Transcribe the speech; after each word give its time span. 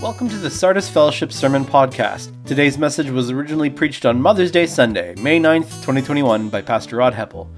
Welcome 0.00 0.28
to 0.28 0.38
the 0.38 0.48
Sardis 0.48 0.88
Fellowship 0.88 1.32
Sermon 1.32 1.64
Podcast. 1.64 2.30
Today's 2.44 2.78
message 2.78 3.10
was 3.10 3.32
originally 3.32 3.68
preached 3.68 4.06
on 4.06 4.22
Mother's 4.22 4.52
Day 4.52 4.64
Sunday, 4.64 5.12
May 5.16 5.40
9th, 5.40 5.64
2021, 5.80 6.48
by 6.50 6.62
Pastor 6.62 6.98
Rod 6.98 7.14
Heppel. 7.14 7.48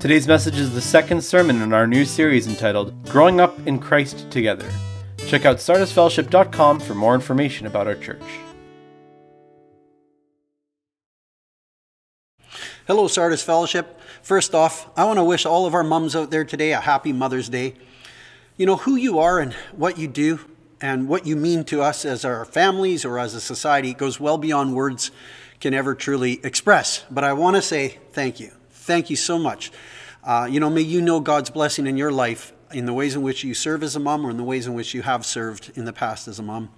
Today's 0.00 0.26
message 0.26 0.58
is 0.58 0.74
the 0.74 0.80
second 0.80 1.22
sermon 1.22 1.62
in 1.62 1.72
our 1.72 1.86
new 1.86 2.04
series 2.04 2.48
entitled 2.48 3.08
Growing 3.08 3.40
Up 3.40 3.56
in 3.68 3.78
Christ 3.78 4.28
Together. 4.32 4.68
Check 5.28 5.44
out 5.44 5.58
sardisfellowship.com 5.58 6.80
for 6.80 6.96
more 6.96 7.14
information 7.14 7.68
about 7.68 7.86
our 7.86 7.94
church. 7.94 8.20
Hello, 12.88 13.06
Sardis 13.06 13.44
Fellowship. 13.44 14.00
First 14.22 14.56
off, 14.56 14.90
I 14.98 15.04
want 15.04 15.18
to 15.18 15.24
wish 15.24 15.46
all 15.46 15.66
of 15.66 15.74
our 15.74 15.84
mums 15.84 16.16
out 16.16 16.32
there 16.32 16.44
today 16.44 16.72
a 16.72 16.80
happy 16.80 17.12
Mother's 17.12 17.48
Day. 17.48 17.74
You 18.56 18.66
know, 18.66 18.76
who 18.76 18.96
you 18.96 19.20
are 19.20 19.38
and 19.38 19.52
what 19.76 19.98
you 19.98 20.08
do 20.08 20.40
and 20.80 21.08
what 21.08 21.26
you 21.26 21.36
mean 21.36 21.64
to 21.64 21.82
us 21.82 22.04
as 22.04 22.24
our 22.24 22.44
families 22.44 23.04
or 23.04 23.18
as 23.18 23.34
a 23.34 23.40
society 23.40 23.94
goes 23.94 24.20
well 24.20 24.38
beyond 24.38 24.74
words 24.74 25.10
can 25.60 25.72
ever 25.74 25.94
truly 25.94 26.40
express. 26.44 27.04
But 27.10 27.24
I 27.24 27.32
want 27.32 27.56
to 27.56 27.62
say 27.62 27.98
thank 28.12 28.40
you. 28.40 28.52
Thank 28.70 29.10
you 29.10 29.16
so 29.16 29.38
much. 29.38 29.72
Uh, 30.22 30.46
you 30.50 30.60
know, 30.60 30.68
may 30.68 30.82
you 30.82 31.00
know 31.00 31.20
God's 31.20 31.50
blessing 31.50 31.86
in 31.86 31.96
your 31.96 32.12
life 32.12 32.52
in 32.72 32.84
the 32.84 32.92
ways 32.92 33.14
in 33.14 33.22
which 33.22 33.44
you 33.44 33.54
serve 33.54 33.82
as 33.82 33.96
a 33.96 34.00
mom 34.00 34.26
or 34.26 34.30
in 34.30 34.36
the 34.36 34.44
ways 34.44 34.66
in 34.66 34.74
which 34.74 34.92
you 34.92 35.02
have 35.02 35.24
served 35.24 35.72
in 35.76 35.84
the 35.84 35.92
past 35.92 36.28
as 36.28 36.38
a 36.38 36.42
mom. 36.42 36.70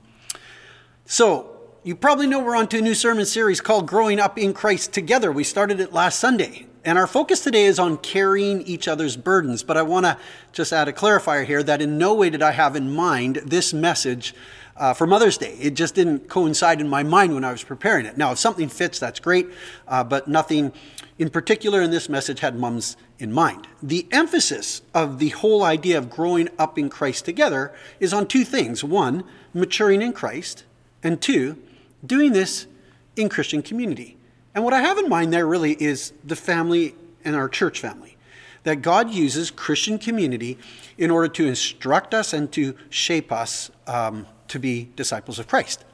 So, 1.07 1.55
you 1.83 1.97
probably 1.97 2.27
know 2.27 2.41
we're 2.41 2.57
on 2.57 2.69
to 2.69 2.79
a 2.79 2.83
new 2.83 2.95
sermon 2.95 3.25
series 3.25 3.61
called 3.61 3.87
Growing 3.87 4.21
Up 4.21 4.37
in 4.37 4.53
Christ 4.53 4.93
Together. 4.93 5.33
We 5.33 5.45
started 5.45 5.81
it 5.81 5.93
last 5.93 6.19
Sunday. 6.19 6.67
And 6.89 6.97
our 6.97 7.07
focus 7.07 7.41
today 7.41 7.67
is 7.67 7.79
on 7.79 7.99
carrying 7.99 8.63
each 8.63 8.89
other's 8.89 9.15
burdens. 9.15 9.63
But 9.63 9.77
I 9.77 9.83
want 9.83 10.07
to 10.07 10.17
just 10.55 10.73
add 10.73 10.89
a 10.89 10.93
clarifier 10.95 11.45
here 11.45 11.63
that 11.63 11.83
in 11.83 11.99
no 11.99 12.15
way 12.15 12.31
did 12.31 12.41
I 12.41 12.53
have 12.53 12.77
in 12.77 12.95
mind 12.95 13.43
this 13.45 13.75
message 13.75 14.35
uh, 14.75 14.95
for 14.95 15.07
Mother's 15.07 15.37
Day. 15.37 15.55
It 15.61 15.75
just 15.75 15.95
didn't 15.95 16.31
coincide 16.31 16.81
in 16.81 16.89
my 16.89 17.03
mind 17.03 17.35
when 17.35 17.45
I 17.45 17.53
was 17.53 17.63
preparing 17.63 18.07
it. 18.07 18.17
Now, 18.17 18.33
if 18.33 18.39
something 18.39 18.71
fits, 18.71 18.99
that's 18.99 19.21
great, 19.21 19.49
uh, 19.87 20.03
but 20.03 20.29
nothing 20.29 20.73
in 21.19 21.29
particular 21.29 21.83
in 21.83 21.91
this 21.91 22.09
message 22.09 22.41
had 22.41 22.59
mums 22.59 22.97
in 23.19 23.35
mind. 23.35 23.69
The 23.83 24.07
emphasis 24.11 24.81
of 24.95 25.19
the 25.19 25.29
whole 25.29 25.65
idea 25.65 25.99
of 25.99 26.09
growing 26.09 26.49
up 26.59 26.79
in 26.79 26.89
Christ 26.89 27.27
together 27.27 27.71
is 28.01 28.15
on 28.15 28.27
two 28.27 28.45
things 28.47 28.83
one, 28.83 29.25
maturing 29.53 30.01
in 30.01 30.15
Christ, 30.15 30.65
and 31.03 31.21
two, 31.21 31.63
doing 32.07 32.33
this 32.33 32.67
in 33.15 33.29
Christian 33.29 33.61
community. 33.61 34.18
And 34.59 34.65
what 34.65 34.75
I 34.75 34.81
have 34.81 34.99
in 34.99 35.09
mind 35.09 35.33
there 35.33 35.47
really 35.47 35.81
is 35.81 36.13
the 36.25 36.35
family 36.35 36.97
and 37.25 37.37
our 37.37 37.49
church 37.49 37.79
family. 37.79 38.17
That 38.65 38.83
God 38.83 39.09
uses 39.09 39.53
Christian 39.53 40.01
community 40.01 40.59
in 40.97 41.13
order 41.13 41.29
to 41.29 41.47
instruct 41.47 42.13
us 42.13 42.33
and 42.33 42.51
to 42.55 42.75
shape 42.91 43.31
us 43.31 43.71
um, 43.87 44.27
to 44.49 44.59
be 44.59 44.91
disciples 44.97 45.39
of 45.39 45.47
Christ. 45.47 45.85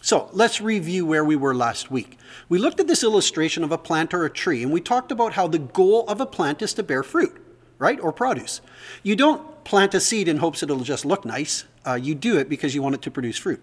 So 0.00 0.30
let's 0.32 0.62
review 0.62 1.04
where 1.04 1.22
we 1.22 1.36
were 1.36 1.54
last 1.54 1.90
week. 1.90 2.16
We 2.48 2.56
looked 2.56 2.80
at 2.80 2.86
this 2.86 3.04
illustration 3.04 3.62
of 3.62 3.72
a 3.72 3.76
plant 3.76 4.14
or 4.14 4.24
a 4.24 4.30
tree, 4.30 4.62
and 4.62 4.72
we 4.72 4.80
talked 4.80 5.12
about 5.12 5.34
how 5.34 5.46
the 5.46 5.58
goal 5.58 6.08
of 6.08 6.18
a 6.18 6.24
plant 6.24 6.62
is 6.62 6.72
to 6.74 6.82
bear 6.82 7.02
fruit, 7.02 7.36
right? 7.76 8.00
Or 8.00 8.10
produce. 8.10 8.62
You 9.02 9.16
don't 9.16 9.64
plant 9.64 9.92
a 9.92 10.00
seed 10.00 10.28
in 10.28 10.38
hopes 10.38 10.62
it'll 10.62 10.78
just 10.80 11.04
look 11.04 11.26
nice. 11.26 11.64
Uh, 11.86 11.98
you 12.02 12.14
do 12.14 12.38
it 12.38 12.48
because 12.48 12.74
you 12.74 12.80
want 12.80 12.94
it 12.94 13.02
to 13.02 13.10
produce 13.10 13.36
fruit. 13.36 13.62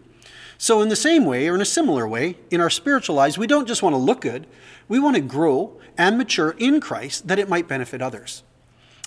So, 0.62 0.84
in 0.84 0.90
the 0.90 0.96
same 0.96 1.26
way, 1.26 1.48
or 1.48 1.56
in 1.56 1.62
a 1.62 1.66
similar 1.66 2.08
way, 2.08 2.38
in 2.52 2.62
our 2.62 2.70
spiritual 2.70 3.16
lives, 3.16 3.36
we 3.36 3.48
don't 3.48 3.68
just 3.68 3.82
want 3.82 3.94
to 3.96 3.98
look 3.98 4.22
good, 4.22 4.46
we 4.88 5.00
want 5.00 5.16
to 5.16 5.22
grow 5.22 5.76
and 5.98 6.20
mature 6.20 6.54
in 6.60 6.80
Christ 6.80 7.28
that 7.28 7.40
it 7.40 7.50
might 7.50 7.68
benefit 7.68 8.00
others. 8.00 8.44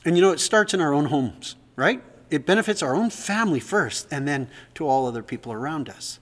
And 0.05 0.16
you 0.16 0.22
know, 0.22 0.33
it 0.33 0.41
starts 0.41 0.74
in 0.74 0.80
our 0.80 0.92
own 0.92 1.05
homes, 1.05 1.55
right? 1.77 2.02
It 2.28 2.44
benefits 2.44 2.83
our 2.83 2.96
own 2.96 3.08
family 3.08 3.61
first, 3.61 4.08
and 4.11 4.27
then 4.27 4.48
to 4.74 4.88
all 4.88 5.06
other 5.06 5.22
people 5.22 5.52
around 5.52 5.88
us. 5.88 6.19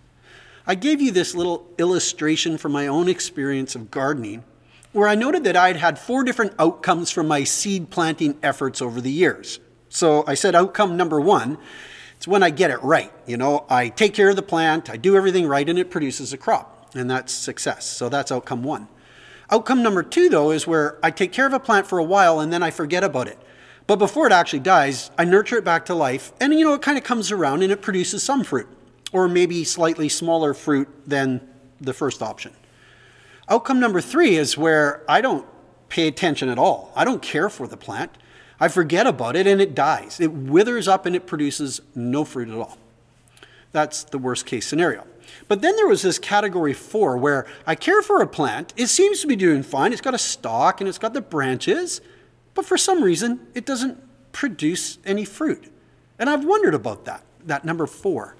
I 0.66 0.74
gave 0.74 1.00
you 1.00 1.10
this 1.10 1.34
little 1.34 1.66
illustration 1.78 2.58
from 2.58 2.72
my 2.72 2.86
own 2.86 3.08
experience 3.08 3.74
of 3.74 3.90
gardening, 3.90 4.44
where 4.92 5.08
I 5.08 5.14
noted 5.14 5.44
that 5.44 5.56
I 5.56 5.68
had 5.68 5.78
had 5.78 5.98
four 5.98 6.24
different 6.24 6.52
outcomes 6.58 7.10
from 7.10 7.26
my 7.26 7.44
seed 7.44 7.88
planting 7.88 8.36
efforts 8.42 8.82
over 8.82 9.00
the 9.00 9.10
years. 9.10 9.60
So 9.88 10.24
I 10.26 10.34
said, 10.34 10.54
outcome 10.54 10.98
number 10.98 11.22
one 11.22 11.56
it's 12.22 12.28
when 12.28 12.44
I 12.44 12.50
get 12.50 12.70
it 12.70 12.80
right. 12.84 13.12
You 13.26 13.36
know, 13.36 13.66
I 13.68 13.88
take 13.88 14.14
care 14.14 14.30
of 14.30 14.36
the 14.36 14.42
plant, 14.42 14.88
I 14.88 14.96
do 14.96 15.16
everything 15.16 15.44
right, 15.48 15.68
and 15.68 15.76
it 15.76 15.90
produces 15.90 16.32
a 16.32 16.38
crop. 16.38 16.94
And 16.94 17.10
that's 17.10 17.32
success. 17.32 17.84
So 17.84 18.08
that's 18.08 18.30
outcome 18.30 18.62
one. 18.62 18.86
Outcome 19.50 19.82
number 19.82 20.04
two, 20.04 20.28
though, 20.28 20.52
is 20.52 20.64
where 20.64 21.00
I 21.02 21.10
take 21.10 21.32
care 21.32 21.48
of 21.48 21.52
a 21.52 21.58
plant 21.58 21.88
for 21.88 21.98
a 21.98 22.04
while 22.04 22.38
and 22.38 22.52
then 22.52 22.62
I 22.62 22.70
forget 22.70 23.02
about 23.02 23.26
it. 23.26 23.40
But 23.88 23.96
before 23.96 24.24
it 24.28 24.32
actually 24.32 24.60
dies, 24.60 25.10
I 25.18 25.24
nurture 25.24 25.56
it 25.56 25.64
back 25.64 25.84
to 25.86 25.96
life, 25.96 26.32
and 26.40 26.54
you 26.54 26.64
know, 26.64 26.74
it 26.74 26.82
kind 26.82 26.96
of 26.96 27.02
comes 27.02 27.32
around 27.32 27.64
and 27.64 27.72
it 27.72 27.82
produces 27.82 28.22
some 28.22 28.44
fruit, 28.44 28.68
or 29.12 29.26
maybe 29.26 29.64
slightly 29.64 30.08
smaller 30.08 30.54
fruit 30.54 30.88
than 31.04 31.40
the 31.80 31.92
first 31.92 32.22
option. 32.22 32.54
Outcome 33.48 33.80
number 33.80 34.00
three 34.00 34.36
is 34.36 34.56
where 34.56 35.02
I 35.08 35.22
don't 35.22 35.44
pay 35.88 36.06
attention 36.06 36.48
at 36.48 36.56
all. 36.56 36.92
I 36.94 37.04
don't 37.04 37.20
care 37.20 37.48
for 37.48 37.66
the 37.66 37.76
plant. 37.76 38.16
I 38.62 38.68
forget 38.68 39.08
about 39.08 39.34
it 39.34 39.48
and 39.48 39.60
it 39.60 39.74
dies. 39.74 40.20
It 40.20 40.32
withers 40.32 40.86
up 40.86 41.04
and 41.04 41.16
it 41.16 41.26
produces 41.26 41.80
no 41.96 42.24
fruit 42.24 42.48
at 42.48 42.54
all. 42.54 42.78
That's 43.72 44.04
the 44.04 44.18
worst 44.18 44.46
case 44.46 44.68
scenario. 44.68 45.04
But 45.48 45.62
then 45.62 45.74
there 45.74 45.88
was 45.88 46.02
this 46.02 46.16
category 46.16 46.72
four 46.72 47.16
where 47.16 47.44
I 47.66 47.74
care 47.74 48.02
for 48.02 48.22
a 48.22 48.26
plant. 48.28 48.72
It 48.76 48.86
seems 48.86 49.20
to 49.20 49.26
be 49.26 49.34
doing 49.34 49.64
fine. 49.64 49.92
It's 49.92 50.00
got 50.00 50.14
a 50.14 50.18
stalk 50.18 50.80
and 50.80 50.86
it's 50.86 50.96
got 50.96 51.12
the 51.12 51.20
branches, 51.20 52.00
but 52.54 52.64
for 52.64 52.78
some 52.78 53.02
reason 53.02 53.44
it 53.52 53.66
doesn't 53.66 54.00
produce 54.30 54.98
any 55.04 55.24
fruit. 55.24 55.68
And 56.16 56.30
I've 56.30 56.44
wondered 56.44 56.74
about 56.74 57.04
that, 57.06 57.24
that 57.44 57.64
number 57.64 57.88
four. 57.88 58.36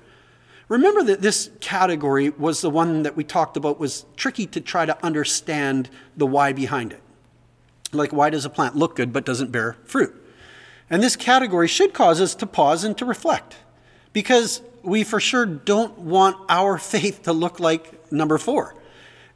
Remember 0.69 1.03
that 1.03 1.21
this 1.21 1.51
category 1.59 2.31
was 2.31 2.61
the 2.61 2.71
one 2.71 3.03
that 3.03 3.17
we 3.17 3.25
talked 3.25 3.57
about 3.57 3.81
was 3.81 4.07
tricky 4.15 4.47
to 4.47 4.61
try 4.61 4.87
to 4.87 5.05
understand 5.05 5.91
the 6.17 6.27
why 6.29 6.53
behind 6.53 6.93
it. 6.93 7.03
Like, 7.93 8.13
why 8.13 8.31
does 8.31 8.45
a 8.45 8.51
plant 8.51 8.77
look 8.77 8.97
good 8.97 9.13
but 9.13 9.25
doesn't 9.25 9.53
bear 9.53 9.77
fruit? 9.85 10.15
And 10.89 11.03
this 11.03 11.17
category 11.17 11.69
should 11.69 11.95
cause 11.95 12.21
us 12.21 12.35
to 12.37 12.47
pause 12.47 12.85
and 12.85 12.97
to 12.99 13.05
reflect 13.05 13.57
because 14.13 14.63
we 14.83 15.05
for 15.05 15.21
sure 15.21 15.47
don't 15.47 15.99
want 15.99 16.37
our 16.49 16.79
faith 16.93 17.23
to 17.23 17.33
look 17.33 17.61
like 17.61 18.13
number 18.13 18.39
four. 18.39 18.75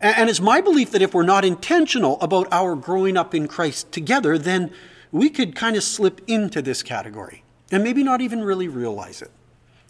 And 0.00 0.28
it's 0.28 0.40
my 0.40 0.60
belief 0.60 0.90
that 0.90 1.00
if 1.00 1.14
we're 1.14 1.22
not 1.22 1.44
intentional 1.44 2.20
about 2.20 2.48
our 2.52 2.76
growing 2.76 3.16
up 3.16 3.34
in 3.34 3.48
Christ 3.48 3.92
together, 3.92 4.36
then 4.36 4.70
we 5.10 5.30
could 5.30 5.54
kind 5.56 5.74
of 5.74 5.82
slip 5.82 6.20
into 6.26 6.60
this 6.60 6.82
category 6.82 7.42
and 7.72 7.82
maybe 7.82 8.02
not 8.02 8.20
even 8.20 8.44
really 8.44 8.68
realize 8.68 9.22
it. 9.22 9.30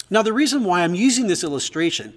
Now, 0.09 0.23
the 0.23 0.33
reason 0.33 0.63
why 0.63 0.83
I'm 0.83 0.95
using 0.95 1.27
this 1.27 1.43
illustration 1.43 2.15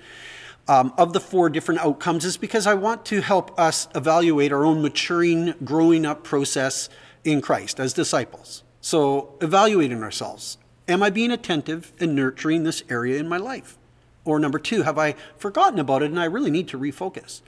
um, 0.70 0.94
of 1.00 1.14
the 1.14 1.20
four 1.20 1.50
different 1.50 1.82
outcomes 1.82 2.24
is 2.24 2.38
because 2.38 2.68
I 2.68 2.76
want 2.76 3.04
to 3.08 3.22
help 3.22 3.60
us 3.60 3.88
evaluate 3.96 4.54
our 4.54 4.64
own 4.64 4.84
maturing, 4.84 5.56
growing 5.64 6.06
up 6.06 6.24
process 6.24 6.90
in 7.24 7.42
Christ 7.42 7.80
as 7.80 7.92
disciples. 7.92 8.64
So, 8.80 9.36
evaluating 9.42 10.04
ourselves. 10.04 10.60
Am 10.88 11.02
I 11.02 11.10
being 11.10 11.32
attentive 11.32 11.92
and 12.00 12.16
nurturing 12.16 12.64
this 12.64 12.84
area 12.88 13.20
in 13.20 13.28
my 13.28 13.38
life? 13.38 13.80
Or 14.26 14.40
number 14.40 14.60
two, 14.60 14.84
have 14.84 15.00
I 15.00 15.16
forgotten 15.38 15.80
about 15.80 16.04
it 16.04 16.12
and 16.12 16.20
I 16.20 16.26
really 16.26 16.52
need 16.52 16.68
to 16.70 16.80
refocus? 16.80 17.42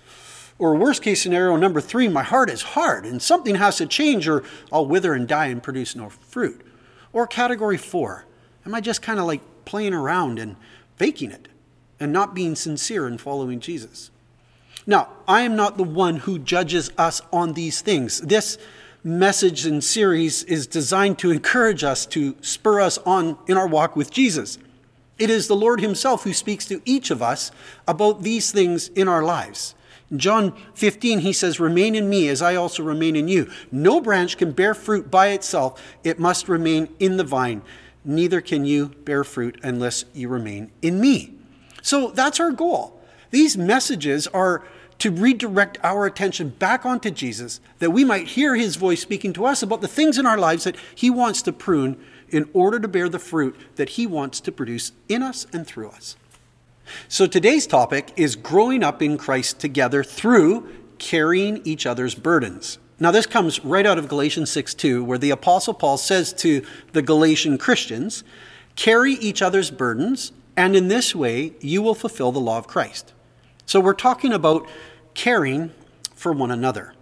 Or 0.57 0.75
worst 0.75 1.03
case 1.03 1.21
scenario, 1.21 1.55
number 1.57 1.79
three, 1.79 2.07
my 2.07 2.23
heart 2.23 2.49
is 2.49 2.61
hard 2.63 3.05
and 3.05 3.21
something 3.21 3.55
has 3.55 3.77
to 3.77 3.85
change 3.85 4.27
or 4.27 4.43
I'll 4.71 4.87
wither 4.87 5.13
and 5.13 5.27
die 5.27 5.47
and 5.47 5.61
produce 5.61 5.95
no 5.95 6.09
fruit. 6.09 6.65
Or 7.13 7.27
category 7.27 7.77
four, 7.77 8.25
am 8.65 8.73
I 8.73 8.81
just 8.81 9.03
kind 9.03 9.19
of 9.19 9.27
like 9.27 9.41
playing 9.65 9.93
around 9.93 10.39
and 10.39 10.55
faking 10.97 11.29
it? 11.29 11.47
And 12.01 12.11
not 12.11 12.33
being 12.33 12.55
sincere 12.55 13.07
in 13.07 13.19
following 13.19 13.59
Jesus. 13.59 14.09
Now, 14.87 15.09
I 15.27 15.41
am 15.41 15.55
not 15.55 15.77
the 15.77 15.83
one 15.83 16.17
who 16.17 16.39
judges 16.39 16.89
us 16.97 17.21
on 17.31 17.53
these 17.53 17.81
things. 17.81 18.19
This 18.21 18.57
message 19.03 19.67
and 19.67 19.83
series 19.83 20.43
is 20.43 20.65
designed 20.65 21.19
to 21.19 21.29
encourage 21.29 21.83
us, 21.83 22.07
to 22.07 22.35
spur 22.41 22.81
us 22.81 22.97
on 22.99 23.37
in 23.47 23.55
our 23.55 23.67
walk 23.67 23.95
with 23.95 24.09
Jesus. 24.09 24.57
It 25.19 25.29
is 25.29 25.47
the 25.47 25.55
Lord 25.55 25.79
Himself 25.79 26.23
who 26.23 26.33
speaks 26.33 26.65
to 26.65 26.81
each 26.85 27.11
of 27.11 27.21
us 27.21 27.51
about 27.87 28.23
these 28.23 28.51
things 28.51 28.87
in 28.89 29.07
our 29.07 29.23
lives. 29.23 29.75
In 30.09 30.17
John 30.17 30.53
15, 30.73 31.19
he 31.19 31.31
says, 31.31 31.59
Remain 31.59 31.93
in 31.93 32.09
me 32.09 32.27
as 32.29 32.41
I 32.41 32.55
also 32.55 32.81
remain 32.81 33.15
in 33.15 33.27
you. 33.27 33.51
No 33.71 34.01
branch 34.01 34.37
can 34.37 34.53
bear 34.53 34.73
fruit 34.73 35.11
by 35.11 35.27
itself, 35.27 35.79
it 36.03 36.17
must 36.17 36.49
remain 36.49 36.89
in 36.97 37.17
the 37.17 37.23
vine. 37.23 37.61
Neither 38.03 38.41
can 38.41 38.65
you 38.65 38.87
bear 39.05 39.23
fruit 39.23 39.59
unless 39.61 40.05
you 40.15 40.27
remain 40.27 40.71
in 40.81 40.99
me. 40.99 41.35
So 41.81 42.11
that's 42.11 42.39
our 42.39 42.51
goal. 42.51 42.99
These 43.31 43.57
messages 43.57 44.27
are 44.27 44.63
to 44.99 45.09
redirect 45.09 45.79
our 45.83 46.05
attention 46.05 46.49
back 46.49 46.85
onto 46.85 47.09
Jesus, 47.09 47.59
that 47.79 47.89
we 47.89 48.03
might 48.03 48.27
hear 48.27 48.55
his 48.55 48.75
voice 48.75 49.01
speaking 49.01 49.33
to 49.33 49.45
us 49.45 49.63
about 49.63 49.81
the 49.81 49.87
things 49.87 50.19
in 50.19 50.27
our 50.27 50.37
lives 50.37 50.63
that 50.65 50.75
he 50.93 51.09
wants 51.09 51.41
to 51.41 51.51
prune 51.51 51.99
in 52.29 52.47
order 52.53 52.79
to 52.79 52.87
bear 52.87 53.09
the 53.09 53.17
fruit 53.17 53.55
that 53.77 53.89
he 53.89 54.05
wants 54.05 54.39
to 54.41 54.51
produce 54.51 54.91
in 55.09 55.23
us 55.23 55.47
and 55.51 55.65
through 55.65 55.89
us. 55.89 56.15
So 57.07 57.25
today's 57.25 57.65
topic 57.65 58.11
is 58.15 58.35
growing 58.35 58.83
up 58.83 59.01
in 59.01 59.17
Christ 59.17 59.59
together 59.59 60.03
through 60.03 60.69
carrying 60.99 61.65
each 61.65 61.87
other's 61.87 62.13
burdens. 62.13 62.77
Now, 62.99 63.09
this 63.09 63.25
comes 63.25 63.65
right 63.65 63.87
out 63.87 63.97
of 63.97 64.07
Galatians 64.07 64.51
6 64.51 64.75
2, 64.75 65.03
where 65.03 65.17
the 65.17 65.31
Apostle 65.31 65.73
Paul 65.73 65.97
says 65.97 66.31
to 66.33 66.63
the 66.93 67.01
Galatian 67.01 67.57
Christians, 67.57 68.23
Carry 68.75 69.13
each 69.13 69.41
other's 69.41 69.71
burdens 69.71 70.31
and 70.61 70.75
in 70.75 70.89
this 70.89 71.15
way 71.15 71.53
you 71.59 71.81
will 71.81 71.95
fulfill 71.95 72.31
the 72.31 72.39
law 72.39 72.59
of 72.59 72.67
Christ. 72.67 73.13
So 73.65 73.79
we're 73.79 73.95
talking 73.95 74.31
about 74.31 74.67
caring 75.15 75.71
for 76.13 76.31
one 76.31 76.51
another. 76.51 76.93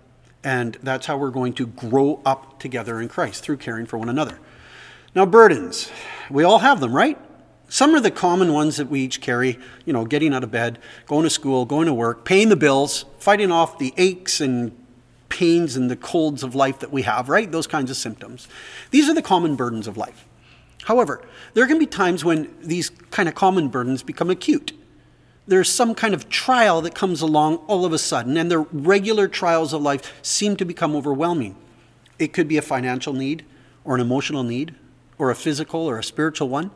And 0.45 0.77
that's 0.81 1.07
how 1.07 1.17
we're 1.17 1.29
going 1.29 1.51
to 1.53 1.67
grow 1.67 2.21
up 2.25 2.59
together 2.61 3.01
in 3.01 3.09
Christ, 3.09 3.43
through 3.43 3.57
caring 3.57 3.85
for 3.85 3.97
one 3.97 4.07
another. 4.07 4.39
Now, 5.13 5.25
burdens. 5.25 5.91
We 6.29 6.45
all 6.45 6.59
have 6.59 6.79
them, 6.79 6.93
right? 6.93 7.17
Some 7.67 7.93
are 7.95 7.99
the 7.99 8.11
common 8.11 8.53
ones 8.53 8.77
that 8.77 8.87
we 8.89 9.01
each 9.01 9.19
carry, 9.19 9.59
you 9.85 9.91
know, 9.91 10.05
getting 10.05 10.33
out 10.33 10.45
of 10.45 10.51
bed, 10.51 10.79
going 11.05 11.25
to 11.25 11.29
school, 11.29 11.65
going 11.65 11.87
to 11.87 11.93
work, 11.93 12.23
paying 12.23 12.47
the 12.47 12.55
bills, 12.55 13.03
fighting 13.17 13.51
off 13.51 13.77
the 13.77 13.93
aches 13.97 14.39
and 14.39 14.71
pains 15.27 15.75
and 15.75 15.91
the 15.91 15.97
colds 15.97 16.43
of 16.43 16.55
life 16.55 16.79
that 16.79 16.91
we 16.91 17.01
have, 17.01 17.27
right? 17.27 17.51
Those 17.51 17.67
kinds 17.67 17.91
of 17.91 17.97
symptoms. 17.97 18.47
These 18.91 19.09
are 19.09 19.13
the 19.13 19.21
common 19.21 19.57
burdens 19.57 19.85
of 19.85 19.97
life. 19.97 20.25
However, 20.89 21.21
there 21.53 21.67
can 21.67 21.77
be 21.77 21.85
times 21.85 22.25
when 22.25 22.51
these 22.63 22.89
kind 23.11 23.29
of 23.29 23.35
common 23.35 23.67
burdens 23.67 24.01
become 24.01 24.31
acute. 24.31 24.73
There's 25.45 25.69
some 25.69 25.93
kind 25.93 26.15
of 26.15 26.29
trial 26.29 26.81
that 26.81 26.95
comes 26.95 27.21
along 27.21 27.57
all 27.67 27.85
of 27.85 27.93
a 27.93 27.99
sudden, 27.99 28.37
and 28.37 28.49
the 28.49 28.57
regular 28.57 29.27
trials 29.27 29.71
of 29.71 29.83
life 29.83 30.11
seem 30.23 30.55
to 30.55 30.65
become 30.65 30.95
overwhelming. 30.95 31.55
It 32.17 32.33
could 32.33 32.47
be 32.47 32.57
a 32.57 32.63
financial 32.63 33.13
need, 33.13 33.45
or 33.83 33.93
an 33.93 34.01
emotional 34.01 34.41
need, 34.41 34.73
or 35.19 35.29
a 35.29 35.35
physical 35.35 35.81
or 35.81 35.99
a 35.99 36.03
spiritual 36.03 36.49
one. 36.49 36.71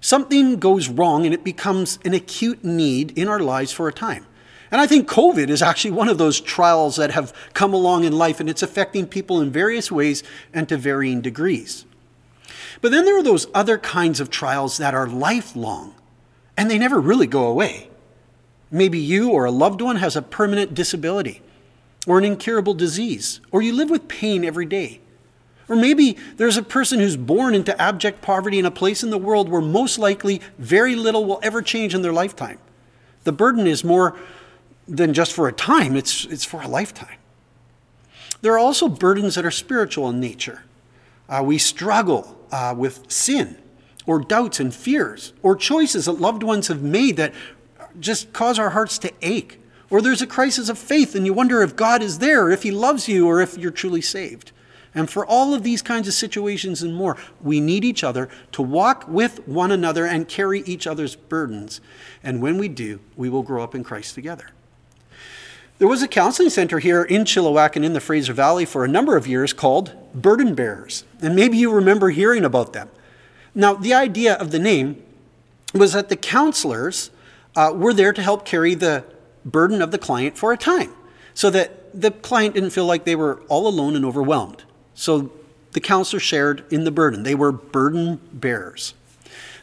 Something 0.00 0.56
goes 0.56 0.88
wrong 0.88 1.26
and 1.26 1.34
it 1.34 1.44
becomes 1.44 1.98
an 2.06 2.14
acute 2.14 2.64
need 2.64 3.18
in 3.18 3.28
our 3.28 3.40
lives 3.40 3.70
for 3.70 3.86
a 3.86 3.92
time. 3.92 4.24
And 4.70 4.80
I 4.80 4.86
think 4.86 5.06
COVID 5.06 5.50
is 5.50 5.60
actually 5.60 5.90
one 5.90 6.08
of 6.08 6.16
those 6.16 6.40
trials 6.40 6.96
that 6.96 7.10
have 7.10 7.34
come 7.52 7.74
along 7.74 8.04
in 8.04 8.14
life 8.14 8.40
and 8.40 8.48
it's 8.48 8.62
affecting 8.62 9.06
people 9.06 9.42
in 9.42 9.50
various 9.50 9.92
ways 9.92 10.22
and 10.54 10.66
to 10.70 10.78
varying 10.78 11.20
degrees. 11.20 11.84
But 12.80 12.92
then 12.92 13.04
there 13.04 13.18
are 13.18 13.22
those 13.22 13.46
other 13.54 13.78
kinds 13.78 14.20
of 14.20 14.30
trials 14.30 14.78
that 14.78 14.94
are 14.94 15.06
lifelong 15.06 15.94
and 16.56 16.68
they 16.68 16.78
never 16.78 17.00
really 17.00 17.28
go 17.28 17.46
away. 17.46 17.88
Maybe 18.70 18.98
you 18.98 19.30
or 19.30 19.44
a 19.44 19.50
loved 19.50 19.80
one 19.80 19.96
has 19.96 20.16
a 20.16 20.22
permanent 20.22 20.74
disability 20.74 21.40
or 22.06 22.18
an 22.18 22.24
incurable 22.24 22.74
disease, 22.74 23.40
or 23.50 23.62
you 23.62 23.72
live 23.72 23.90
with 23.90 24.08
pain 24.08 24.44
every 24.44 24.66
day. 24.66 25.00
Or 25.68 25.76
maybe 25.76 26.16
there's 26.36 26.56
a 26.56 26.62
person 26.62 26.98
who's 26.98 27.16
born 27.16 27.54
into 27.54 27.80
abject 27.80 28.22
poverty 28.22 28.58
in 28.58 28.64
a 28.64 28.70
place 28.70 29.02
in 29.02 29.10
the 29.10 29.18
world 29.18 29.48
where 29.48 29.60
most 29.60 29.98
likely 29.98 30.40
very 30.58 30.96
little 30.96 31.24
will 31.26 31.40
ever 31.42 31.60
change 31.60 31.94
in 31.94 32.02
their 32.02 32.12
lifetime. 32.12 32.58
The 33.24 33.32
burden 33.32 33.66
is 33.66 33.84
more 33.84 34.18
than 34.86 35.12
just 35.12 35.34
for 35.34 35.48
a 35.48 35.52
time, 35.52 35.96
it's, 35.96 36.24
it's 36.24 36.44
for 36.44 36.62
a 36.62 36.68
lifetime. 36.68 37.18
There 38.40 38.54
are 38.54 38.58
also 38.58 38.88
burdens 38.88 39.34
that 39.34 39.44
are 39.44 39.50
spiritual 39.50 40.08
in 40.08 40.18
nature. 40.18 40.64
Uh, 41.28 41.42
we 41.44 41.58
struggle 41.58 42.37
uh, 42.52 42.74
with 42.76 43.10
sin 43.10 43.58
or 44.06 44.18
doubts 44.18 44.58
and 44.58 44.74
fears 44.74 45.32
or 45.42 45.54
choices 45.54 46.06
that 46.06 46.12
loved 46.12 46.42
ones 46.42 46.68
have 46.68 46.82
made 46.82 47.16
that 47.16 47.34
just 48.00 48.32
cause 48.32 48.58
our 48.58 48.70
hearts 48.70 48.98
to 48.98 49.12
ache. 49.22 49.60
Or 49.90 50.02
there's 50.02 50.22
a 50.22 50.26
crisis 50.26 50.68
of 50.68 50.78
faith 50.78 51.14
and 51.14 51.24
you 51.24 51.32
wonder 51.32 51.62
if 51.62 51.76
God 51.76 52.02
is 52.02 52.18
there, 52.18 52.50
if 52.50 52.62
He 52.62 52.70
loves 52.70 53.08
you, 53.08 53.26
or 53.26 53.40
if 53.40 53.56
you're 53.56 53.70
truly 53.70 54.00
saved. 54.00 54.52
And 54.94 55.08
for 55.08 55.24
all 55.24 55.54
of 55.54 55.62
these 55.62 55.82
kinds 55.82 56.08
of 56.08 56.14
situations 56.14 56.82
and 56.82 56.94
more, 56.94 57.16
we 57.40 57.60
need 57.60 57.84
each 57.84 58.02
other 58.02 58.28
to 58.52 58.62
walk 58.62 59.06
with 59.06 59.46
one 59.46 59.70
another 59.70 60.06
and 60.06 60.28
carry 60.28 60.60
each 60.62 60.86
other's 60.86 61.14
burdens. 61.14 61.80
And 62.22 62.42
when 62.42 62.58
we 62.58 62.68
do, 62.68 63.00
we 63.16 63.28
will 63.28 63.42
grow 63.42 63.62
up 63.62 63.74
in 63.74 63.84
Christ 63.84 64.14
together. 64.14 64.50
There 65.78 65.88
was 65.88 66.02
a 66.02 66.08
counseling 66.08 66.50
center 66.50 66.80
here 66.80 67.04
in 67.04 67.22
Chilliwack 67.22 67.76
and 67.76 67.84
in 67.84 67.92
the 67.92 68.00
Fraser 68.00 68.32
Valley 68.32 68.64
for 68.64 68.84
a 68.84 68.88
number 68.88 69.16
of 69.16 69.28
years 69.28 69.52
called 69.52 69.94
Burden 70.22 70.54
Bearers. 70.54 71.04
And 71.20 71.34
maybe 71.34 71.56
you 71.56 71.72
remember 71.72 72.10
hearing 72.10 72.44
about 72.44 72.72
them. 72.72 72.88
Now, 73.54 73.74
the 73.74 73.94
idea 73.94 74.34
of 74.34 74.50
the 74.50 74.58
name 74.58 75.02
was 75.74 75.92
that 75.92 76.08
the 76.08 76.16
counselors 76.16 77.10
uh, 77.56 77.72
were 77.74 77.92
there 77.92 78.12
to 78.12 78.22
help 78.22 78.44
carry 78.44 78.74
the 78.74 79.04
burden 79.44 79.82
of 79.82 79.90
the 79.90 79.98
client 79.98 80.36
for 80.36 80.52
a 80.52 80.56
time 80.56 80.92
so 81.34 81.50
that 81.50 82.00
the 82.00 82.10
client 82.10 82.54
didn't 82.54 82.70
feel 82.70 82.86
like 82.86 83.04
they 83.04 83.16
were 83.16 83.40
all 83.48 83.66
alone 83.66 83.96
and 83.96 84.04
overwhelmed. 84.04 84.64
So 84.94 85.32
the 85.72 85.80
counselor 85.80 86.20
shared 86.20 86.64
in 86.72 86.84
the 86.84 86.90
burden. 86.90 87.22
They 87.22 87.34
were 87.34 87.52
burden 87.52 88.20
bearers. 88.32 88.94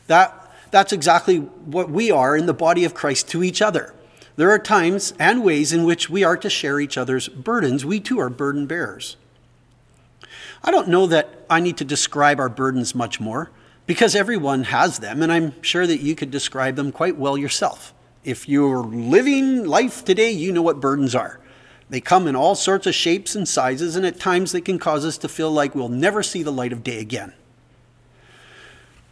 That, 0.08 0.54
that's 0.72 0.94
exactly 0.94 1.38
what 1.38 1.90
we 1.90 2.12
are 2.12 2.36
in 2.36 2.46
the 2.46 2.54
body 2.54 2.86
of 2.86 2.94
Christ 2.94 3.28
to 3.30 3.44
each 3.44 3.62
other. 3.62 3.94
There 4.36 4.52
are 4.52 4.60
times 4.60 5.14
and 5.18 5.44
ways 5.44 5.72
in 5.72 5.86
which 5.86 6.10
we 6.10 6.24
are 6.24 6.38
to 6.38 6.50
share 6.50 6.80
each 6.80 6.98
other's 6.98 7.28
burdens. 7.30 7.86
We 7.86 8.00
too 8.00 8.20
are 8.20 8.30
burden 8.30 8.68
bearers. 8.68 9.18
I 10.66 10.72
don't 10.72 10.88
know 10.88 11.06
that 11.06 11.46
I 11.48 11.60
need 11.60 11.78
to 11.78 11.86
describe 11.86 12.40
our 12.40 12.50
burdens 12.50 12.96
much 12.96 13.20
more 13.20 13.52
because 13.86 14.16
everyone 14.16 14.64
has 14.64 14.98
them, 14.98 15.22
and 15.22 15.32
I'm 15.32 15.62
sure 15.62 15.86
that 15.86 16.02
you 16.02 16.16
could 16.16 16.32
describe 16.32 16.76
them 16.76 16.92
quite 16.92 17.18
well 17.18 17.38
yourself. 17.38 17.94
If 18.24 18.50
you're 18.50 18.84
living 18.84 19.68
life 19.68 20.04
today, 20.04 20.32
you 20.32 20.52
know 20.52 20.64
what 20.64 20.80
burdens 20.80 21.14
are. 21.14 21.40
They 21.88 22.02
come 22.02 22.26
in 22.26 22.36
all 22.36 22.56
sorts 22.56 22.88
of 22.88 22.96
shapes 22.96 23.36
and 23.36 23.48
sizes, 23.48 23.96
and 23.96 24.08
at 24.08 24.20
times 24.20 24.54
they 24.54 24.62
can 24.62 24.80
cause 24.80 25.06
us 25.06 25.20
to 25.20 25.30
feel 25.30 25.52
like 25.52 25.76
we'll 25.76 25.88
never 25.88 26.24
see 26.24 26.42
the 26.42 26.52
light 26.52 26.74
of 26.74 26.84
day 26.84 27.00
again. 27.00 27.34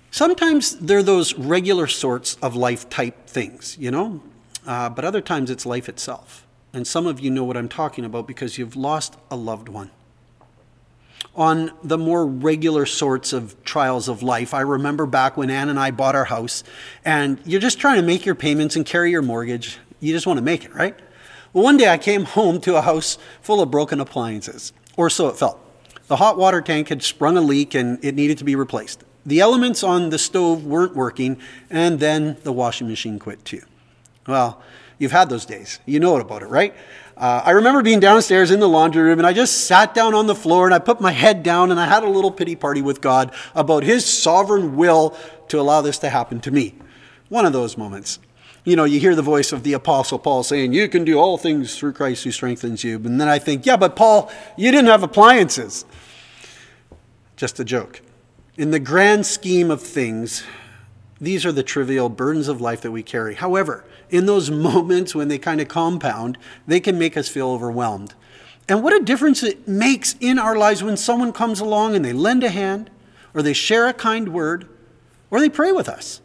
Sometimes 0.10 0.76
they're 0.78 1.04
those 1.04 1.36
regular 1.36 1.86
sorts 1.86 2.36
of 2.42 2.56
life 2.56 2.90
type 2.90 3.28
things, 3.28 3.78
you 3.80 3.92
know, 3.92 4.24
uh, 4.66 4.90
but 4.90 5.06
other 5.06 5.22
times 5.22 5.52
it's 5.52 5.68
life 5.68 5.88
itself. 5.88 6.48
And 6.74 6.88
some 6.88 7.06
of 7.06 7.20
you 7.20 7.30
know 7.30 7.44
what 7.44 7.58
I'm 7.58 7.70
talking 7.70 8.06
about 8.06 8.26
because 8.26 8.58
you've 8.58 8.76
lost 8.76 9.18
a 9.30 9.36
loved 9.36 9.70
one. 9.70 9.92
On 11.36 11.72
the 11.84 11.98
more 11.98 12.28
regular 12.28 12.86
sorts 12.86 13.34
of 13.34 13.62
trials 13.64 14.08
of 14.08 14.22
life, 14.22 14.54
I 14.54 14.62
remember 14.62 15.08
back 15.08 15.36
when 15.36 15.50
Ann 15.50 15.70
and 15.70 15.80
I 15.80 15.90
bought 15.90 16.16
our 16.16 16.26
house, 16.26 16.64
and 17.04 17.40
you're 17.44 17.60
just 17.60 17.80
trying 17.80 17.96
to 17.96 18.04
make 18.04 18.24
your 18.24 18.36
payments 18.36 18.76
and 18.76 18.86
carry 18.86 19.10
your 19.10 19.24
mortgage. 19.24 19.80
You 20.00 20.14
just 20.14 20.28
want 20.28 20.38
to 20.38 20.44
make 20.44 20.64
it, 20.64 20.76
right? 20.76 20.96
Well, 21.52 21.64
one 21.64 21.78
day 21.78 21.90
I 21.90 21.98
came 21.98 22.26
home 22.38 22.62
to 22.62 22.76
a 22.76 22.82
house 22.82 23.18
full 23.42 23.62
of 23.62 23.72
broken 23.72 24.00
appliances, 24.00 24.74
or 24.96 25.10
so 25.10 25.28
it 25.28 25.38
felt. 25.38 25.60
The 26.08 26.18
hot 26.18 26.38
water 26.38 26.62
tank 26.62 26.90
had 26.90 27.02
sprung 27.02 27.38
a 27.38 27.42
leak 27.42 27.74
and 27.74 28.04
it 28.04 28.14
needed 28.14 28.38
to 28.40 28.44
be 28.44 28.56
replaced. 28.56 29.04
The 29.26 29.40
elements 29.40 29.84
on 29.84 30.10
the 30.10 30.20
stove 30.20 30.66
weren't 30.66 30.96
working, 30.96 31.40
and 31.70 32.00
then 32.00 32.38
the 32.44 32.52
washing 32.52 32.88
machine 32.88 33.18
quit 33.18 33.44
too. 33.46 33.62
Well, 34.28 34.62
you've 35.00 35.14
had 35.14 35.30
those 35.30 35.46
days. 35.46 35.80
You 35.86 36.00
know 36.00 36.18
about 36.18 36.44
it, 36.44 36.50
right? 36.50 36.76
Uh, 37.16 37.42
I 37.46 37.52
remember 37.52 37.84
being 37.84 38.00
downstairs 38.00 38.52
in 38.52 38.60
the 38.60 38.70
laundry 38.70 39.04
room 39.04 39.20
and 39.20 39.28
I 39.28 39.34
just 39.34 39.66
sat 39.66 39.94
down 39.94 40.14
on 40.14 40.28
the 40.28 40.36
floor 40.36 40.66
and 40.66 40.74
I 40.74 40.80
put 40.80 41.00
my 41.00 41.12
head 41.12 41.44
down 41.44 41.72
and 41.72 41.80
I 41.80 41.86
had 41.86 42.04
a 42.04 42.10
little 42.10 42.32
pity 42.32 42.56
party 42.56 42.82
with 42.82 43.02
God 43.02 43.34
about 43.54 43.84
His 43.84 44.06
sovereign 44.06 44.76
will 44.76 45.16
to 45.50 45.60
allow 45.60 45.82
this 45.82 46.00
to 46.00 46.10
happen 46.10 46.40
to 46.42 46.52
me. 46.52 46.76
One 47.30 47.46
of 47.46 47.54
those 47.54 47.78
moments 47.78 48.20
you 48.66 48.78
know, 48.78 48.86
you 48.86 49.00
hear 49.00 49.16
the 49.16 49.22
voice 49.22 49.52
of 49.52 49.64
the 49.64 49.74
Apostle 49.74 50.20
Paul 50.20 50.44
saying, 50.44 50.74
You 50.74 50.88
can 50.88 51.04
do 51.04 51.20
all 51.20 51.38
things 51.38 51.78
through 51.78 51.94
Christ 51.94 52.24
who 52.24 52.32
strengthens 52.32 52.84
you. 52.84 52.96
And 52.96 53.20
then 53.20 53.28
I 53.28 53.40
think, 53.40 53.66
Yeah, 53.66 53.78
but 53.78 53.96
Paul, 53.96 54.32
you 54.58 54.72
didn't 54.72 54.88
have 54.88 55.04
appliances. 55.04 55.86
Just 57.36 57.60
a 57.60 57.66
joke. 57.66 58.02
In 58.56 58.72
the 58.72 58.80
grand 58.80 59.26
scheme 59.26 59.70
of 59.70 59.82
things, 59.82 60.44
these 61.20 61.46
are 61.46 61.52
the 61.52 61.64
trivial 61.64 62.08
burdens 62.08 62.48
of 62.48 62.62
life 62.62 62.82
that 62.82 62.92
we 62.92 63.04
carry. 63.04 63.36
However, 63.36 63.84
in 64.14 64.26
those 64.26 64.50
moments 64.70 65.14
when 65.14 65.28
they 65.28 65.38
kind 65.38 65.60
of 65.60 65.68
compound, 65.68 66.38
they 66.68 66.80
can 66.80 66.98
make 66.98 67.18
us 67.18 67.28
feel 67.28 67.50
overwhelmed. 67.50 68.14
And 68.70 68.82
what 68.82 68.94
a 68.94 69.04
difference 69.04 69.44
it 69.44 69.68
makes 69.68 70.16
in 70.22 70.40
our 70.40 70.56
lives 70.56 70.82
when 70.82 70.96
someone 70.96 71.34
comes 71.34 71.60
along 71.60 71.96
and 71.96 72.06
they 72.06 72.14
lend 72.14 72.44
a 72.44 72.50
hand, 72.50 72.90
or 73.34 73.42
they 73.42 73.54
share 73.54 73.88
a 73.88 73.94
kind 73.94 74.30
word, 74.30 74.70
or 75.30 75.42
they 75.42 75.50
pray 75.50 75.72
with 75.72 75.90
us 75.90 76.22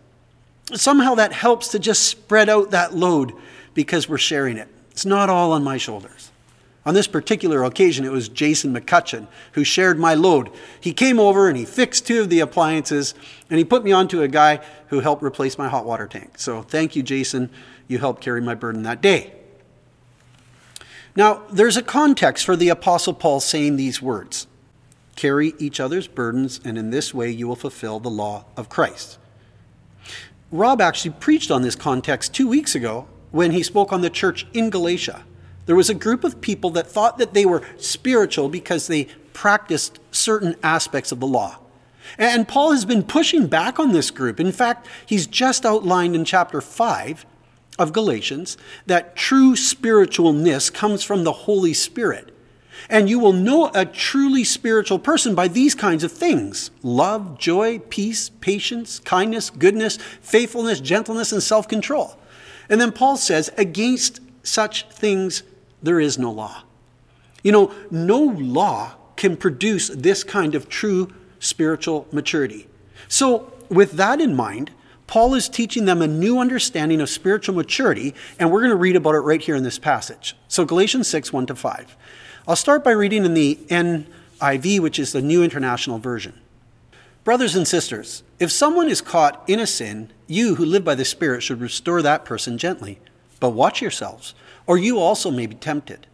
somehow 0.75 1.15
that 1.15 1.33
helps 1.33 1.69
to 1.69 1.79
just 1.79 2.05
spread 2.05 2.49
out 2.49 2.71
that 2.71 2.95
load 2.95 3.33
because 3.75 4.09
we're 4.09 4.19
sharing 4.19 4.57
it. 4.57 4.69
It's 4.91 5.07
not 5.07 5.31
all 5.31 5.53
on 5.53 5.65
my 5.65 5.77
shoulders. 5.77 6.31
On 6.85 6.95
this 6.95 7.07
particular 7.07 7.65
occasion, 7.65 8.05
it 8.05 8.13
was 8.13 8.29
Jason 8.29 8.75
McCutcheon 8.75 9.27
who 9.53 9.63
shared 9.63 9.99
my 9.99 10.15
load. 10.15 10.51
He 10.81 10.93
came 10.93 11.21
over 11.21 11.49
and 11.49 11.57
he 11.57 11.65
fixed 11.65 12.07
two 12.07 12.21
of 12.21 12.31
the 12.31 12.41
appliances 12.41 13.15
and 13.51 13.59
he 13.59 13.65
put 13.65 13.85
me 13.85 13.93
onto 13.93 14.23
a 14.23 14.29
guy 14.29 14.61
who 14.89 15.01
helped 15.01 15.23
replace 15.23 15.59
my 15.59 15.69
hot 15.69 15.85
water 15.85 16.07
tank. 16.07 16.39
So 16.39 16.63
thank 16.63 16.97
you, 16.97 17.03
Jason. 17.03 17.51
You 17.89 17.99
helped 17.99 18.23
carry 18.23 18.41
my 18.41 18.55
burden 18.55 18.83
that 18.85 19.01
day. 19.01 19.33
Now, 21.17 21.43
there's 21.51 21.77
a 21.77 21.83
context 21.83 22.45
for 22.45 22.55
the 22.55 22.69
Apostle 22.69 23.15
Paul 23.15 23.41
saying 23.41 23.75
these 23.75 24.01
words 24.01 24.47
Carry 25.17 25.55
each 25.59 25.81
other's 25.81 26.07
burdens, 26.07 26.61
and 26.65 26.79
in 26.79 26.91
this 26.91 27.13
way 27.13 27.29
you 27.29 27.49
will 27.49 27.57
fulfill 27.57 27.99
the 27.99 28.09
law 28.09 28.45
of 28.57 28.69
Christ. 28.69 29.19
Rob 30.53 30.81
actually 30.81 31.15
preached 31.19 31.51
on 31.51 31.63
this 31.63 31.75
context 31.75 32.33
two 32.33 32.47
weeks 32.47 32.77
ago 32.77 33.09
when 33.33 33.51
he 33.51 33.63
spoke 33.63 33.93
on 33.93 34.01
the 34.01 34.11
church 34.11 34.47
in 34.53 34.71
Galatia. 34.71 35.25
There 35.67 35.77
was 35.77 35.91
a 35.91 35.95
group 35.95 36.25
of 36.25 36.41
people 36.41 36.71
that 36.71 36.87
thought 36.87 37.19
that 37.19 37.35
they 37.35 37.45
were 37.45 37.67
spiritual 37.79 38.49
because 38.49 38.87
they 38.87 39.09
practiced 39.33 39.99
certain 40.11 40.57
aspects 40.63 41.13
of 41.13 41.21
the 41.21 41.27
law. 41.27 41.59
And 42.17 42.49
Paul 42.49 42.73
has 42.73 42.85
been 42.85 43.03
pushing 43.03 43.49
back 43.49 43.79
on 43.79 43.93
this 43.93 44.11
group. 44.11 44.41
In 44.41 44.53
fact, 44.53 44.87
he's 45.05 45.27
just 45.27 45.67
outlined 45.67 46.15
in 46.15 46.25
chapter 46.25 46.61
5 46.61 47.27
of 47.79 47.93
Galatians 47.93 48.57
that 48.87 49.17
true 49.17 49.55
spiritualness 49.55 50.73
comes 50.73 51.03
from 51.03 51.25
the 51.25 51.33
Holy 51.33 51.75
Spirit. 51.75 52.35
And 52.89 53.09
you 53.09 53.19
will 53.19 53.33
know 53.33 53.71
a 53.75 53.85
truly 53.85 54.45
spiritual 54.45 54.99
person 54.99 55.35
by 55.35 55.49
these 55.49 55.75
kinds 55.75 56.05
of 56.05 56.13
things 56.13 56.71
love, 56.83 57.39
joy, 57.39 57.81
peace, 57.81 58.31
patience, 58.41 59.01
kindness, 59.01 59.51
goodness, 59.51 59.99
faithfulness, 60.21 60.81
gentleness, 60.81 61.33
and 61.33 61.43
self 61.43 61.69
control. 61.69 62.17
And 62.69 62.81
then 62.81 62.93
Paul 62.93 63.17
says, 63.17 63.51
against 63.57 64.21
such 64.43 64.89
things 64.89 65.43
there 65.83 66.01
is 66.01 66.19
no 66.19 66.31
law. 66.31 66.63
You 67.43 67.53
know, 67.53 67.75
no 67.91 68.19
law 68.19 68.95
can 69.17 69.37
produce 69.37 69.89
this 69.89 70.25
kind 70.25 70.55
of 70.55 70.69
true 70.69 71.13
spiritual 71.41 72.07
maturity. 72.13 72.69
So, 73.09 73.53
with 73.69 73.93
that 73.93 74.21
in 74.21 74.35
mind, 74.35 74.71
Paul 75.09 75.35
is 75.35 75.49
teaching 75.49 75.87
them 75.87 76.03
a 76.03 76.07
new 76.07 76.39
understanding 76.39 77.01
of 77.01 77.09
spiritual 77.09 77.55
maturity, 77.55 78.15
and 78.39 78.53
we're 78.53 78.61
going 78.61 78.71
to 78.71 78.77
read 78.77 78.95
about 78.95 79.15
it 79.15 79.21
right 79.21 79.41
here 79.41 79.57
in 79.57 79.65
this 79.65 79.79
passage. 79.79 80.37
So, 80.49 80.65
Galatians 80.65 81.09
6 81.09 81.33
1 81.33 81.47
to 81.47 81.57
5. 81.57 81.97
I'll 82.47 82.57
start 82.57 82.85
by 82.85 82.91
reading 82.91 83.25
in 83.25 83.33
the 83.33 83.59
NIV, 83.69 84.81
which 84.81 84.99
is 84.99 85.13
the 85.13 85.23
New 85.23 85.43
International 85.43 85.99
Version. 85.99 86.39
Brothers 87.25 87.57
and 87.57 87.67
sisters, 87.67 88.23
if 88.39 88.53
someone 88.53 88.89
is 88.89 89.01
caught 89.01 89.43
in 89.47 89.59
a 89.59 89.67
sin, 89.67 90.11
you 90.27 90.57
who 90.57 90.65
live 90.65 90.85
by 90.85 90.95
the 90.95 91.07
Spirit 91.07 91.43
should 91.43 91.61
restore 91.61 92.03
that 92.03 92.27
person 92.27 92.59
gently. 92.59 93.01
But 93.41 93.51
watch 93.51 93.81
yourselves, 93.81 94.35
or 94.67 94.77
you 94.77 94.99
also 94.99 95.31
may 95.31 95.47
be 95.47 95.55
tempted. 95.55 96.07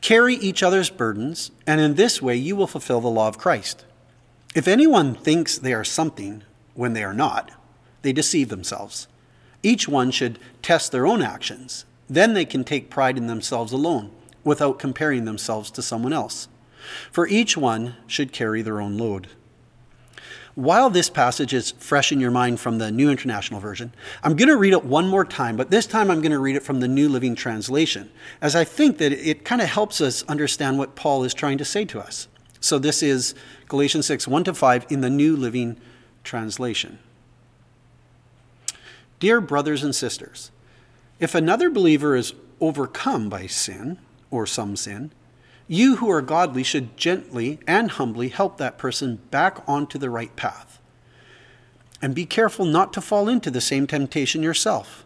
Carry 0.00 0.36
each 0.36 0.62
other's 0.62 0.90
burdens, 0.90 1.50
and 1.66 1.80
in 1.80 1.94
this 1.94 2.22
way 2.22 2.36
you 2.36 2.54
will 2.54 2.66
fulfill 2.68 3.00
the 3.00 3.08
law 3.08 3.26
of 3.26 3.38
Christ. 3.38 3.84
If 4.54 4.68
anyone 4.68 5.16
thinks 5.16 5.58
they 5.58 5.74
are 5.74 5.84
something 5.84 6.44
when 6.74 6.92
they 6.92 7.02
are 7.02 7.14
not, 7.14 7.52
they 8.02 8.12
deceive 8.12 8.48
themselves. 8.48 9.08
Each 9.62 9.88
one 9.88 10.10
should 10.10 10.38
test 10.62 10.92
their 10.92 11.06
own 11.06 11.22
actions. 11.22 11.84
Then 12.08 12.34
they 12.34 12.44
can 12.44 12.64
take 12.64 12.90
pride 12.90 13.18
in 13.18 13.26
themselves 13.26 13.72
alone 13.72 14.10
without 14.42 14.78
comparing 14.78 15.24
themselves 15.24 15.70
to 15.72 15.82
someone 15.82 16.12
else. 16.12 16.48
For 17.12 17.28
each 17.28 17.56
one 17.56 17.96
should 18.06 18.32
carry 18.32 18.62
their 18.62 18.80
own 18.80 18.96
load. 18.96 19.28
While 20.56 20.90
this 20.90 21.08
passage 21.08 21.54
is 21.54 21.70
fresh 21.70 22.10
in 22.10 22.20
your 22.20 22.32
mind 22.32 22.58
from 22.58 22.78
the 22.78 22.90
New 22.90 23.08
International 23.08 23.60
Version, 23.60 23.94
I'm 24.24 24.34
going 24.34 24.48
to 24.48 24.56
read 24.56 24.72
it 24.72 24.84
one 24.84 25.06
more 25.06 25.24
time, 25.24 25.56
but 25.56 25.70
this 25.70 25.86
time 25.86 26.10
I'm 26.10 26.20
going 26.20 26.32
to 26.32 26.40
read 26.40 26.56
it 26.56 26.64
from 26.64 26.80
the 26.80 26.88
New 26.88 27.08
Living 27.08 27.36
Translation, 27.36 28.10
as 28.42 28.56
I 28.56 28.64
think 28.64 28.98
that 28.98 29.12
it 29.12 29.44
kind 29.44 29.62
of 29.62 29.68
helps 29.68 30.00
us 30.00 30.24
understand 30.24 30.78
what 30.78 30.96
Paul 30.96 31.22
is 31.22 31.34
trying 31.34 31.58
to 31.58 31.64
say 31.64 31.84
to 31.86 32.00
us. 32.00 32.26
So 32.60 32.78
this 32.78 33.02
is 33.02 33.34
Galatians 33.68 34.06
6 34.06 34.26
1 34.26 34.44
to 34.44 34.54
5 34.54 34.86
in 34.90 35.00
the 35.00 35.10
New 35.10 35.36
Living 35.36 35.78
Translation. 36.24 36.98
Dear 39.20 39.40
brothers 39.40 39.84
and 39.84 39.94
sisters, 39.94 40.50
if 41.20 41.34
another 41.34 41.70
believer 41.70 42.16
is 42.16 42.34
overcome 42.58 43.28
by 43.28 43.46
sin, 43.46 43.98
or 44.30 44.46
some 44.46 44.76
sin, 44.76 45.12
you 45.68 45.96
who 45.96 46.10
are 46.10 46.22
godly 46.22 46.62
should 46.62 46.96
gently 46.96 47.60
and 47.66 47.90
humbly 47.90 48.28
help 48.28 48.58
that 48.58 48.78
person 48.78 49.20
back 49.30 49.62
onto 49.68 49.98
the 49.98 50.10
right 50.10 50.34
path. 50.36 50.80
And 52.02 52.14
be 52.14 52.24
careful 52.24 52.64
not 52.64 52.92
to 52.94 53.00
fall 53.00 53.28
into 53.28 53.50
the 53.50 53.60
same 53.60 53.86
temptation 53.86 54.42
yourself. 54.42 55.04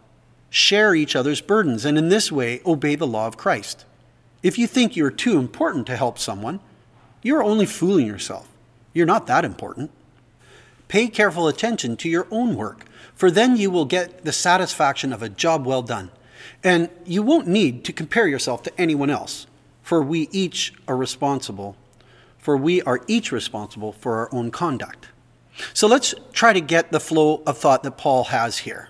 Share 0.49 0.95
each 0.95 1.15
other's 1.15 1.41
burdens, 1.41 1.83
and 1.83 1.97
in 1.97 2.09
this 2.09 2.31
way 2.31 2.61
obey 2.65 2.95
the 2.95 3.05
law 3.05 3.27
of 3.27 3.37
Christ. 3.37 3.85
If 4.41 4.57
you 4.57 4.65
think 4.65 4.95
you're 4.95 5.11
too 5.11 5.37
important 5.37 5.85
to 5.87 5.97
help 5.97 6.17
someone, 6.17 6.61
you're 7.21 7.43
only 7.43 7.65
fooling 7.65 8.07
yourself. 8.07 8.47
You're 8.93 9.05
not 9.05 9.27
that 9.27 9.43
important. 9.43 9.91
Pay 10.87 11.07
careful 11.07 11.47
attention 11.47 11.97
to 11.97 12.09
your 12.09 12.27
own 12.31 12.55
work, 12.55 12.85
for 13.13 13.31
then 13.31 13.57
you 13.57 13.71
will 13.71 13.85
get 13.85 14.23
the 14.23 14.31
satisfaction 14.31 15.11
of 15.11 15.23
a 15.23 15.29
job 15.29 15.65
well 15.65 15.81
done 15.81 16.11
and 16.63 16.89
you 17.05 17.21
won't 17.21 17.47
need 17.47 17.83
to 17.85 17.93
compare 17.93 18.27
yourself 18.27 18.63
to 18.63 18.81
anyone 18.81 19.09
else, 19.09 19.47
for 19.81 20.01
we 20.01 20.27
each 20.31 20.73
are 20.87 20.97
responsible, 20.97 21.75
for 22.37 22.57
we 22.57 22.81
are 22.81 23.01
each 23.07 23.31
responsible 23.31 23.91
for 23.91 24.17
our 24.17 24.29
own 24.33 24.51
conduct. 24.51 25.09
So 25.73 25.87
let's 25.87 26.13
try 26.33 26.53
to 26.53 26.61
get 26.61 26.91
the 26.91 26.99
flow 26.99 27.43
of 27.45 27.57
thought 27.57 27.83
that 27.83 27.97
Paul 27.97 28.25
has 28.25 28.59
here. 28.59 28.89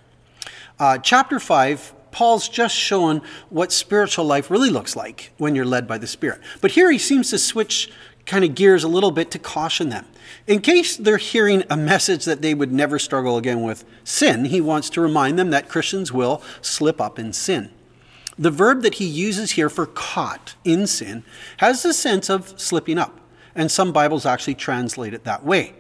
Uh, 0.80 0.98
chapter 0.98 1.40
5, 1.40 1.94
Paul's 2.12 2.48
just 2.48 2.76
shown 2.76 3.22
what 3.50 3.74
spiritual 3.74 4.26
life 4.26 4.50
really 4.50 4.70
looks 4.70 4.96
like 4.96 5.34
when 5.38 5.54
you're 5.54 5.66
led 5.66 5.86
by 5.86 5.98
the 5.98 6.08
Spirit. 6.08 6.40
But 6.62 6.72
here 6.72 6.90
he 6.90 6.98
seems 6.98 7.30
to 7.32 7.38
switch 7.38 7.92
kind 8.26 8.44
of 8.44 8.56
gears 8.56 8.84
a 8.84 8.88
little 8.88 9.12
bit 9.12 9.32
to 9.32 9.40
caution 9.40 9.90
them. 9.90 10.06
In 10.48 10.62
case 10.62 10.98
they're 10.98 11.18
hearing 11.18 11.64
a 11.70 11.78
message 11.78 12.26
that 12.26 12.42
they 12.42 12.54
would 12.54 12.72
never 12.72 12.98
struggle 12.98 13.38
again 13.38 13.62
with 13.62 13.86
sin, 14.04 14.46
he 14.46 14.62
wants 14.62 14.90
to 14.92 15.02
remind 15.02 15.38
them 15.38 15.52
that 15.52 15.70
Christians 15.70 16.12
will 16.12 16.42
slip 16.62 17.00
up 17.00 17.20
in 17.20 17.34
sin. 17.34 17.72
The 18.38 18.52
verb 18.52 18.82
that 18.82 18.96
he 18.96 19.06
uses 19.06 19.52
here 19.52 19.70
for 19.70 19.86
caught 19.86 20.56
in 20.64 20.88
sin 20.88 21.24
has 21.58 21.84
the 21.84 21.94
sense 21.94 22.30
of 22.30 22.60
slipping 22.60 22.98
up, 22.98 23.20
and 23.54 23.72
some 23.72 23.94
Bibles 23.94 24.26
actually 24.26 24.56
translate 24.56 25.14
it 25.14 25.24
that 25.24 25.46
way. 25.46 25.76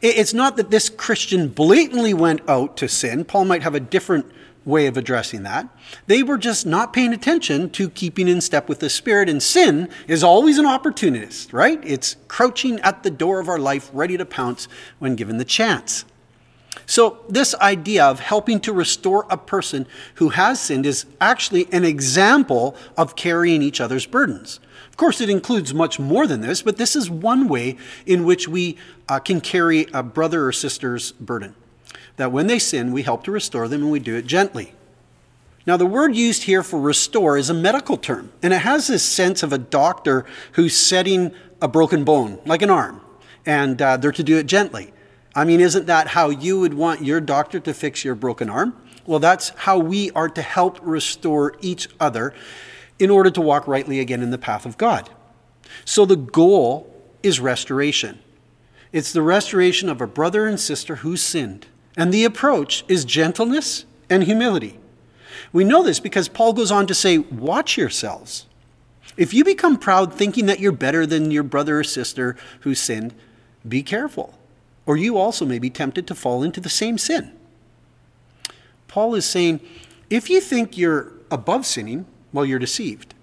It's 0.00 0.32
not 0.32 0.56
that 0.56 0.70
this 0.70 0.88
Christian 0.88 1.48
blatantly 1.48 2.14
went 2.14 2.48
out 2.48 2.76
to 2.78 2.88
sin. 2.88 3.24
Paul 3.24 3.44
might 3.44 3.62
have 3.62 3.74
a 3.74 3.80
different 3.80 4.32
way 4.64 4.86
of 4.86 4.96
addressing 4.96 5.42
that. 5.44 5.68
They 6.06 6.22
were 6.22 6.38
just 6.38 6.66
not 6.66 6.92
paying 6.92 7.12
attention 7.12 7.70
to 7.70 7.90
keeping 7.90 8.28
in 8.28 8.40
step 8.40 8.68
with 8.68 8.80
the 8.80 8.90
Spirit, 8.90 9.28
and 9.28 9.42
sin 9.42 9.88
is 10.06 10.22
always 10.22 10.58
an 10.58 10.66
opportunist, 10.66 11.52
right? 11.52 11.80
It's 11.82 12.16
crouching 12.28 12.80
at 12.80 13.02
the 13.02 13.10
door 13.10 13.40
of 13.40 13.48
our 13.48 13.58
life, 13.58 13.90
ready 13.92 14.16
to 14.16 14.24
pounce 14.24 14.68
when 14.98 15.16
given 15.16 15.38
the 15.38 15.44
chance. 15.44 16.04
So, 16.86 17.24
this 17.28 17.54
idea 17.56 18.04
of 18.04 18.20
helping 18.20 18.60
to 18.60 18.72
restore 18.72 19.26
a 19.28 19.36
person 19.36 19.86
who 20.14 20.30
has 20.30 20.60
sinned 20.60 20.86
is 20.86 21.06
actually 21.20 21.66
an 21.72 21.84
example 21.84 22.76
of 22.96 23.16
carrying 23.16 23.62
each 23.62 23.80
other's 23.80 24.06
burdens. 24.06 24.60
Of 24.88 24.96
course, 24.96 25.20
it 25.20 25.30
includes 25.30 25.74
much 25.74 25.98
more 25.98 26.26
than 26.26 26.40
this, 26.40 26.62
but 26.62 26.76
this 26.76 26.94
is 26.94 27.10
one 27.10 27.48
way 27.48 27.76
in 28.06 28.24
which 28.24 28.46
we 28.46 28.76
uh, 29.08 29.18
can 29.18 29.40
carry 29.40 29.86
a 29.92 30.02
brother 30.02 30.46
or 30.46 30.52
sister's 30.52 31.12
burden 31.12 31.54
that 32.16 32.32
when 32.32 32.46
they 32.46 32.58
sin, 32.58 32.92
we 32.92 33.02
help 33.02 33.24
to 33.24 33.30
restore 33.30 33.68
them 33.68 33.82
and 33.82 33.90
we 33.90 34.00
do 34.00 34.16
it 34.16 34.26
gently. 34.26 34.74
Now, 35.66 35.76
the 35.76 35.86
word 35.86 36.16
used 36.16 36.44
here 36.44 36.62
for 36.62 36.80
restore 36.80 37.36
is 37.36 37.50
a 37.50 37.54
medical 37.54 37.96
term, 37.96 38.32
and 38.42 38.52
it 38.52 38.62
has 38.62 38.86
this 38.86 39.02
sense 39.02 39.42
of 39.42 39.52
a 39.52 39.58
doctor 39.58 40.24
who's 40.52 40.76
setting 40.76 41.32
a 41.60 41.68
broken 41.68 42.02
bone, 42.02 42.40
like 42.46 42.62
an 42.62 42.70
arm, 42.70 43.00
and 43.44 43.80
uh, 43.80 43.96
they're 43.96 44.12
to 44.12 44.22
do 44.22 44.38
it 44.38 44.46
gently. 44.46 44.92
I 45.34 45.44
mean, 45.44 45.60
isn't 45.60 45.86
that 45.86 46.08
how 46.08 46.30
you 46.30 46.58
would 46.60 46.74
want 46.74 47.04
your 47.04 47.20
doctor 47.20 47.60
to 47.60 47.74
fix 47.74 48.04
your 48.04 48.14
broken 48.14 48.50
arm? 48.50 48.74
Well, 49.06 49.18
that's 49.18 49.50
how 49.50 49.78
we 49.78 50.10
are 50.12 50.28
to 50.28 50.42
help 50.42 50.78
restore 50.82 51.54
each 51.60 51.88
other 52.00 52.34
in 52.98 53.10
order 53.10 53.30
to 53.30 53.40
walk 53.40 53.66
rightly 53.68 54.00
again 54.00 54.22
in 54.22 54.30
the 54.30 54.38
path 54.38 54.66
of 54.66 54.76
God. 54.78 55.10
So 55.84 56.04
the 56.04 56.16
goal 56.16 56.92
is 57.22 57.38
restoration. 57.38 58.18
It's 58.92 59.12
the 59.12 59.22
restoration 59.22 59.88
of 59.88 60.00
a 60.00 60.06
brother 60.06 60.46
and 60.46 60.58
sister 60.58 60.96
who 60.96 61.16
sinned. 61.16 61.66
And 61.96 62.12
the 62.12 62.24
approach 62.24 62.84
is 62.88 63.04
gentleness 63.04 63.84
and 64.08 64.24
humility. 64.24 64.78
We 65.52 65.64
know 65.64 65.82
this 65.82 66.00
because 66.00 66.28
Paul 66.28 66.52
goes 66.52 66.70
on 66.70 66.86
to 66.86 66.94
say, 66.94 67.18
Watch 67.18 67.76
yourselves. 67.76 68.46
If 69.16 69.34
you 69.34 69.44
become 69.44 69.76
proud 69.76 70.14
thinking 70.14 70.46
that 70.46 70.60
you're 70.60 70.72
better 70.72 71.04
than 71.04 71.30
your 71.30 71.42
brother 71.42 71.80
or 71.80 71.84
sister 71.84 72.36
who 72.60 72.74
sinned, 72.74 73.14
be 73.68 73.82
careful, 73.82 74.38
or 74.86 74.96
you 74.96 75.18
also 75.18 75.44
may 75.44 75.58
be 75.58 75.70
tempted 75.70 76.06
to 76.06 76.14
fall 76.14 76.42
into 76.42 76.60
the 76.60 76.68
same 76.68 76.96
sin. 76.96 77.32
Paul 78.88 79.14
is 79.14 79.24
saying, 79.24 79.60
if 80.08 80.28
you 80.28 80.40
think 80.40 80.76
you're 80.76 81.12
above 81.30 81.64
sinning, 81.64 82.06
well, 82.32 82.44
you're 82.44 82.58
deceived. 82.58 83.14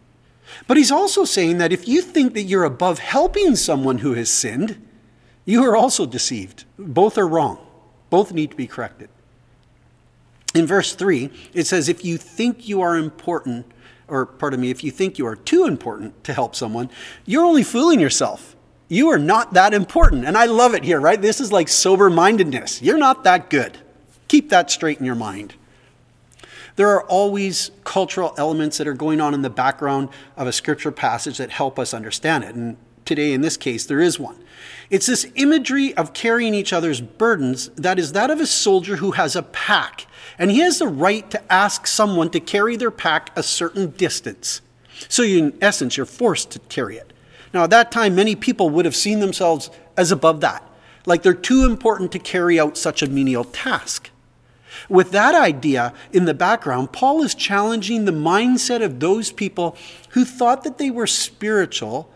But 0.66 0.78
he's 0.78 0.92
also 0.92 1.26
saying 1.26 1.58
that 1.58 1.74
if 1.74 1.88
you 1.88 2.02
think 2.02 2.34
that 2.34 2.44
you're 2.44 2.64
above 2.64 3.00
helping 3.00 3.56
someone 3.56 4.00
who 4.00 4.14
has 4.14 4.30
sinned, 4.30 4.82
you 5.46 5.64
are 5.64 5.76
also 5.76 6.06
deceived. 6.06 6.64
Both 6.78 7.18
are 7.18 7.28
wrong. 7.28 7.67
Both 8.10 8.34
need 8.34 8.52
to 8.52 8.58
be 8.58 8.68
corrected. 8.68 9.10
In 10.56 10.66
verse 10.66 10.94
3, 10.94 11.30
it 11.54 11.68
says, 11.68 11.90
If 11.90 12.04
you 12.04 12.18
think 12.18 12.68
you 12.68 12.82
are 12.82 12.98
important, 12.98 13.66
or 14.08 14.26
pardon 14.26 14.62
me, 14.62 14.72
if 14.72 14.84
you 14.84 14.92
think 14.92 15.18
you 15.18 15.28
are 15.28 15.36
too 15.36 15.66
important 15.66 16.24
to 16.24 16.34
help 16.34 16.56
someone, 16.56 16.90
you're 17.26 17.46
only 17.46 17.64
fooling 17.64 18.00
yourself. 18.00 18.56
You 18.88 19.10
are 19.10 19.20
not 19.20 19.54
that 19.54 19.74
important. 19.74 20.26
And 20.26 20.38
I 20.38 20.46
love 20.46 20.74
it 20.74 20.84
here, 20.84 21.00
right? 21.00 21.22
This 21.22 21.42
is 21.42 21.52
like 21.52 21.68
sober 21.68 22.10
mindedness. 22.10 22.82
You're 22.82 22.98
not 22.98 23.24
that 23.26 23.50
good. 23.50 23.78
Keep 24.30 24.50
that 24.50 24.72
straight 24.72 25.00
in 25.00 25.06
your 25.06 25.16
mind. 25.16 25.56
There 26.78 26.90
are 26.90 27.04
always 27.04 27.72
cultural 27.84 28.34
elements 28.38 28.78
that 28.78 28.88
are 28.88 28.94
going 28.94 29.20
on 29.20 29.34
in 29.34 29.42
the 29.42 29.50
background 29.50 30.10
of 30.38 30.48
a 30.48 30.54
scripture 30.54 30.92
passage 30.92 31.38
that 31.40 31.50
help 31.50 31.80
us 31.80 31.94
understand 31.94 32.44
it. 32.44 32.56
And 32.56 32.78
today, 33.08 33.34
in 33.34 33.42
this 33.42 33.58
case, 33.58 33.86
there 33.86 34.00
is 34.00 34.20
one. 34.20 34.38
It's 34.90 35.08
this 35.08 35.26
imagery 35.36 35.96
of 35.96 36.14
carrying 36.14 36.54
each 36.54 36.72
other's 36.72 37.02
burdens 37.02 37.70
that 37.70 37.98
is 37.98 38.14
that 38.14 38.30
of 38.30 38.40
a 38.40 38.46
soldier 38.46 38.98
who 38.98 39.12
has 39.12 39.36
a 39.36 39.44
pack, 39.44 40.06
and 40.38 40.52
he 40.52 40.60
has 40.60 40.80
the 40.80 40.88
right 40.88 41.30
to 41.32 41.52
ask 41.52 41.88
someone 41.88 42.30
to 42.30 42.40
carry 42.40 42.76
their 42.76 42.92
pack 42.92 43.32
a 43.36 43.44
certain 43.44 43.92
distance. 43.92 44.62
So, 45.10 45.24
you, 45.24 45.40
in 45.40 45.58
essence, 45.62 45.98
you're 45.98 46.06
forced 46.06 46.52
to 46.52 46.60
carry 46.60 46.98
it. 46.98 47.14
Now, 47.54 47.64
at 47.64 47.70
that 47.72 47.92
time, 47.92 48.16
many 48.16 48.36
people 48.36 48.70
would 48.70 48.86
have 48.86 48.96
seen 48.96 49.20
themselves 49.20 49.70
as 49.96 50.12
above 50.12 50.42
that, 50.42 50.64
like 51.06 51.24
they're 51.24 51.34
too 51.34 51.66
important 51.66 52.12
to 52.12 52.20
carry 52.20 52.60
out 52.60 52.78
such 52.78 53.02
a 53.02 53.08
menial 53.08 53.44
task. 53.44 54.12
With 54.90 55.12
that 55.12 55.34
idea 55.34 55.94
in 56.12 56.26
the 56.26 56.34
background, 56.34 56.92
Paul 56.92 57.24
is 57.24 57.34
challenging 57.34 58.06
the 58.06 58.12
mindset 58.12 58.84
of 58.84 59.00
those 59.00 59.32
people 59.32 59.76
who 60.10 60.24
thought 60.24 60.64
that 60.64 60.78
they 60.78 60.92
were 60.92 61.08
spiritual 61.08 62.10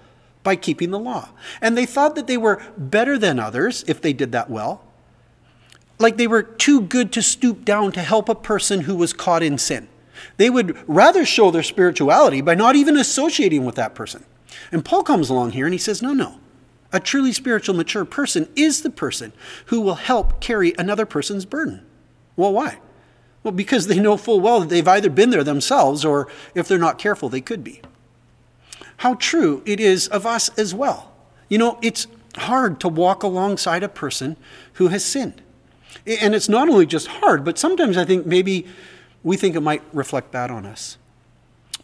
by 0.43 0.55
keeping 0.55 0.91
the 0.91 0.99
law. 0.99 1.29
And 1.61 1.77
they 1.77 1.85
thought 1.85 2.15
that 2.15 2.27
they 2.27 2.37
were 2.37 2.61
better 2.77 3.17
than 3.17 3.39
others 3.39 3.83
if 3.87 4.01
they 4.01 4.13
did 4.13 4.31
that 4.31 4.49
well. 4.49 4.83
Like 5.99 6.17
they 6.17 6.27
were 6.27 6.43
too 6.43 6.81
good 6.81 7.11
to 7.13 7.21
stoop 7.21 7.63
down 7.63 7.91
to 7.91 8.01
help 8.01 8.27
a 8.27 8.35
person 8.35 8.81
who 8.81 8.95
was 8.95 9.13
caught 9.13 9.43
in 9.43 9.57
sin. 9.57 9.87
They 10.37 10.49
would 10.49 10.77
rather 10.87 11.25
show 11.25 11.51
their 11.51 11.63
spirituality 11.63 12.41
by 12.41 12.55
not 12.55 12.75
even 12.75 12.97
associating 12.97 13.65
with 13.65 13.75
that 13.75 13.95
person. 13.95 14.23
And 14.71 14.85
Paul 14.85 15.03
comes 15.03 15.29
along 15.29 15.51
here 15.51 15.65
and 15.65 15.73
he 15.73 15.79
says, 15.79 16.01
no, 16.01 16.13
no. 16.13 16.39
A 16.93 16.99
truly 16.99 17.31
spiritual, 17.31 17.75
mature 17.75 18.03
person 18.03 18.49
is 18.55 18.81
the 18.81 18.89
person 18.89 19.31
who 19.67 19.79
will 19.79 19.95
help 19.95 20.41
carry 20.41 20.73
another 20.77 21.05
person's 21.05 21.45
burden. 21.45 21.85
Well, 22.35 22.51
why? 22.51 22.79
Well, 23.43 23.53
because 23.53 23.87
they 23.87 23.99
know 23.99 24.17
full 24.17 24.39
well 24.39 24.59
that 24.59 24.69
they've 24.69 24.87
either 24.87 25.09
been 25.09 25.29
there 25.29 25.43
themselves 25.43 26.03
or, 26.03 26.27
if 26.53 26.67
they're 26.67 26.77
not 26.77 26.97
careful, 26.97 27.29
they 27.29 27.41
could 27.41 27.63
be. 27.63 27.81
How 29.01 29.15
true 29.15 29.63
it 29.65 29.79
is 29.79 30.07
of 30.09 30.27
us 30.27 30.49
as 30.59 30.75
well. 30.75 31.11
You 31.49 31.57
know, 31.57 31.79
it's 31.81 32.05
hard 32.37 32.79
to 32.81 32.87
walk 32.87 33.23
alongside 33.23 33.81
a 33.81 33.89
person 33.89 34.37
who 34.73 34.89
has 34.89 35.03
sinned. 35.03 35.41
And 36.05 36.35
it's 36.35 36.47
not 36.47 36.69
only 36.69 36.85
just 36.85 37.07
hard, 37.07 37.43
but 37.43 37.57
sometimes 37.57 37.97
I 37.97 38.05
think 38.05 38.27
maybe 38.27 38.67
we 39.23 39.37
think 39.37 39.55
it 39.55 39.61
might 39.61 39.81
reflect 39.91 40.31
bad 40.31 40.51
on 40.51 40.67
us. 40.67 40.99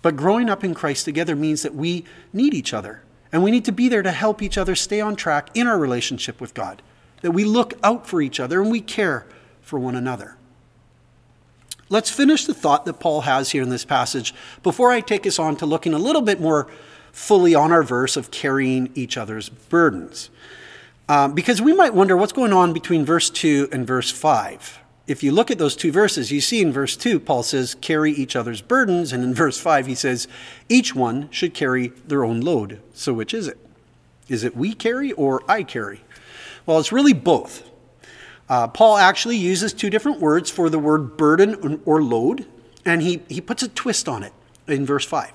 But 0.04 0.16
growing 0.16 0.48
up 0.48 0.64
in 0.64 0.76
Christ 0.76 1.06
together 1.06 1.36
means 1.36 1.64
that 1.64 1.74
we 1.74 2.06
need 2.34 2.54
each 2.54 2.72
other. 2.72 3.02
And 3.32 3.42
we 3.42 3.50
need 3.50 3.66
to 3.66 3.72
be 3.72 3.90
there 3.90 4.04
to 4.04 4.12
help 4.12 4.44
each 4.44 4.56
other 4.56 4.76
stay 4.76 5.02
on 5.02 5.16
track 5.16 5.50
in 5.56 5.66
our 5.66 5.80
relationship 5.80 6.40
with 6.40 6.54
God. 6.54 6.84
That 7.22 7.32
we 7.32 7.46
look 7.46 7.74
out 7.84 8.06
for 8.06 8.22
each 8.22 8.40
other 8.40 8.62
and 8.62 8.70
we 8.70 8.80
care 8.80 9.26
for 9.64 9.80
one 9.80 9.96
another. 9.96 10.38
Let's 11.90 12.12
finish 12.12 12.46
the 12.46 12.54
thought 12.54 12.86
that 12.86 13.00
Paul 13.00 13.22
has 13.22 13.50
here 13.50 13.64
in 13.64 13.70
this 13.70 13.86
passage 13.86 14.36
before 14.62 14.92
I 14.92 15.00
take 15.00 15.26
us 15.26 15.40
on 15.40 15.56
to 15.56 15.66
looking 15.66 15.96
a 15.96 16.00
little 16.00 16.22
bit 16.22 16.40
more 16.40 16.68
fully 17.18 17.56
on 17.56 17.72
our 17.72 17.84
verse 17.84 18.16
of 18.16 18.32
carrying 18.32 18.92
each 18.96 19.18
other's 19.18 19.50
burdens. 19.50 20.30
Um, 21.10 21.34
because 21.34 21.62
we 21.62 21.74
might 21.74 21.94
wonder 21.94 22.16
what's 22.16 22.34
going 22.34 22.54
on 22.54 22.74
between 22.74 23.06
verse 23.06 23.30
2 23.30 23.70
and 23.72 23.88
verse 23.88 24.12
5 24.12 24.80
if 25.08 25.24
you 25.24 25.32
look 25.32 25.50
at 25.50 25.58
those 25.58 25.76
two 25.76 25.92
verses, 25.92 26.32
you 26.32 26.42
see 26.42 26.62
in 26.62 26.72
verse 26.72 26.98
2, 26.98 27.22
Paul 27.22 27.42
says, 27.42 27.76
carry 27.76 28.12
each 28.12 28.36
other's 28.36 28.62
burdens. 28.62 29.14
And 29.14 29.24
in 29.24 29.34
verse 29.34 29.58
5, 29.58 29.88
he 29.88 29.96
says, 29.96 30.28
each 30.68 30.94
one 30.94 31.30
should 31.32 31.54
carry 31.54 31.88
their 32.06 32.26
own 32.26 32.42
load. 32.42 32.82
So 32.94 33.14
which 33.14 33.34
is 33.34 33.48
it? 33.48 33.58
Is 34.28 34.44
it 34.44 34.58
we 34.58 34.74
carry 34.74 35.14
or 35.14 35.50
I 35.50 35.64
carry? 35.64 36.02
Well, 36.66 36.78
it's 36.80 36.92
really 36.92 37.14
both. 37.14 37.64
Uh, 38.50 38.68
Paul 38.68 38.98
actually 38.98 39.38
uses 39.38 39.72
two 39.72 39.90
different 39.90 40.20
words 40.20 40.50
for 40.52 40.70
the 40.70 40.80
word 40.80 41.16
burden 41.16 41.82
or 41.86 42.04
load, 42.04 42.46
and 42.86 43.02
he, 43.02 43.22
he 43.30 43.40
puts 43.40 43.64
a 43.64 43.70
twist 43.70 44.10
on 44.10 44.24
it 44.24 44.34
in 44.68 44.86
verse 44.86 45.06
5. 45.06 45.32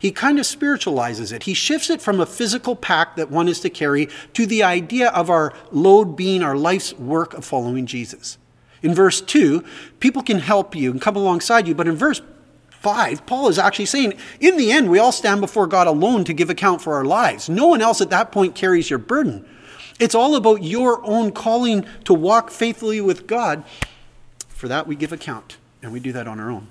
He 0.00 0.10
kind 0.10 0.38
of 0.38 0.46
spiritualizes 0.46 1.30
it. 1.30 1.42
He 1.42 1.52
shifts 1.52 1.90
it 1.90 2.00
from 2.00 2.20
a 2.20 2.26
physical 2.26 2.74
pack 2.74 3.16
that 3.16 3.30
one 3.30 3.48
is 3.48 3.60
to 3.60 3.68
carry 3.68 4.08
to 4.32 4.46
the 4.46 4.62
idea 4.62 5.10
of 5.10 5.28
our 5.28 5.52
load 5.70 6.16
being 6.16 6.42
our 6.42 6.56
life's 6.56 6.94
work 6.94 7.34
of 7.34 7.44
following 7.44 7.84
Jesus. 7.84 8.38
In 8.82 8.94
verse 8.94 9.20
2, 9.20 9.62
people 10.00 10.22
can 10.22 10.38
help 10.38 10.74
you 10.74 10.90
and 10.90 11.02
come 11.02 11.16
alongside 11.16 11.68
you, 11.68 11.74
but 11.74 11.86
in 11.86 11.96
verse 11.96 12.22
5, 12.70 13.26
Paul 13.26 13.48
is 13.48 13.58
actually 13.58 13.84
saying, 13.84 14.14
in 14.40 14.56
the 14.56 14.72
end, 14.72 14.90
we 14.90 14.98
all 14.98 15.12
stand 15.12 15.42
before 15.42 15.66
God 15.66 15.86
alone 15.86 16.24
to 16.24 16.32
give 16.32 16.48
account 16.48 16.80
for 16.80 16.94
our 16.94 17.04
lives. 17.04 17.50
No 17.50 17.66
one 17.66 17.82
else 17.82 18.00
at 18.00 18.08
that 18.08 18.32
point 18.32 18.54
carries 18.54 18.88
your 18.88 18.98
burden. 18.98 19.46
It's 19.98 20.14
all 20.14 20.34
about 20.34 20.62
your 20.62 21.04
own 21.04 21.30
calling 21.30 21.84
to 22.04 22.14
walk 22.14 22.50
faithfully 22.50 23.02
with 23.02 23.26
God. 23.26 23.64
For 24.48 24.66
that, 24.66 24.86
we 24.86 24.96
give 24.96 25.12
account, 25.12 25.58
and 25.82 25.92
we 25.92 26.00
do 26.00 26.12
that 26.12 26.26
on 26.26 26.40
our 26.40 26.50
own. 26.50 26.68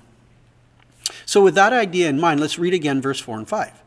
So, 1.26 1.42
with 1.42 1.54
that 1.54 1.72
idea 1.72 2.08
in 2.08 2.20
mind, 2.20 2.40
let's 2.40 2.58
read 2.58 2.74
again 2.74 3.00
verse 3.00 3.20
4 3.20 3.38
and 3.38 3.48
5. 3.48 3.82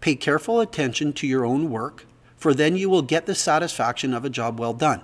Pay 0.00 0.16
careful 0.16 0.60
attention 0.60 1.12
to 1.14 1.26
your 1.26 1.44
own 1.44 1.70
work, 1.70 2.06
for 2.36 2.54
then 2.54 2.76
you 2.76 2.90
will 2.90 3.02
get 3.02 3.26
the 3.26 3.34
satisfaction 3.34 4.12
of 4.14 4.24
a 4.24 4.30
job 4.30 4.58
well 4.60 4.74
done 4.74 5.02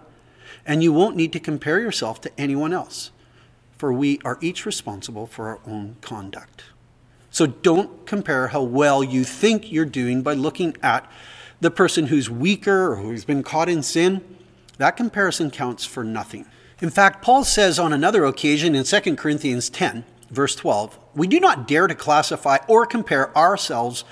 and 0.67 0.83
you 0.83 0.93
won't 0.93 1.17
need 1.17 1.33
to 1.33 1.41
compare 1.41 1.81
yourself 1.81 2.21
to 2.21 2.31
anyone 2.39 2.73
else, 2.73 3.11
for 3.77 3.93
we 3.93 4.21
are 4.25 4.39
each 4.41 4.65
responsible 4.65 5.27
for 5.27 5.49
our 5.49 5.61
own 5.67 5.97
conduct. 6.01 6.65
So 7.31 7.47
don't 7.47 8.07
compare 8.07 8.49
how 8.49 8.63
well 8.63 9.03
you 9.03 9.25
think 9.25 9.73
you're 9.73 9.85
doing 9.85 10.23
by 10.23 10.35
looking 10.35 10.77
at 10.83 11.11
the 11.61 11.71
person 11.71 12.07
who's 12.07 12.29
weaker 12.29 12.93
or 12.93 12.97
who's 12.97 13.25
been 13.25 13.43
caught 13.43 13.69
in 13.69 13.83
sin. 13.83 14.23
That 14.79 14.97
comparison 14.97 15.51
counts 15.51 15.85
for 15.85 16.05
nothing. 16.05 16.47
In 16.81 16.91
fact, 16.91 17.23
Paul 17.23 17.45
says 17.45 17.79
on 17.79 17.93
another 17.93 18.25
occasion 18.25 18.75
in 18.75 18.85
2 18.85 19.17
Corinthians 19.17 19.71
10, 19.71 20.05
verse 20.33 20.57
12, 20.57 20.99
we 21.15 21.27
do 21.27 21.39
not 21.39 21.69
dare 21.69 21.87
to 21.87 21.95
classify 21.95 22.59
or 22.67 22.87
compare 22.87 23.37
ourselves 23.37 24.05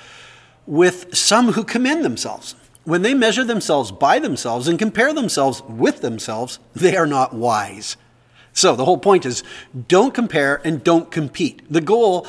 with 0.67 1.17
some 1.17 1.53
who 1.53 1.65
commend 1.65 2.05
themselves. 2.05 2.55
When 2.85 3.03
they 3.03 3.15
measure 3.15 3.45
themselves 3.45 3.91
by 3.91 4.19
themselves 4.19 4.69
and 4.69 4.79
compare 4.79 5.13
themselves 5.13 5.63
with 5.63 6.01
themselves, 6.01 6.59
they 6.75 6.97
are 6.97 7.07
not 7.07 7.35
wise. 7.35 7.97
So 8.53 8.77
the 8.77 8.85
whole 8.85 8.99
point 8.99 9.25
is 9.25 9.43
don't 9.89 10.15
compare 10.15 10.61
and 10.65 10.85
don't 10.85 11.11
compete. 11.11 11.63
The 11.71 11.81
goal 11.81 12.27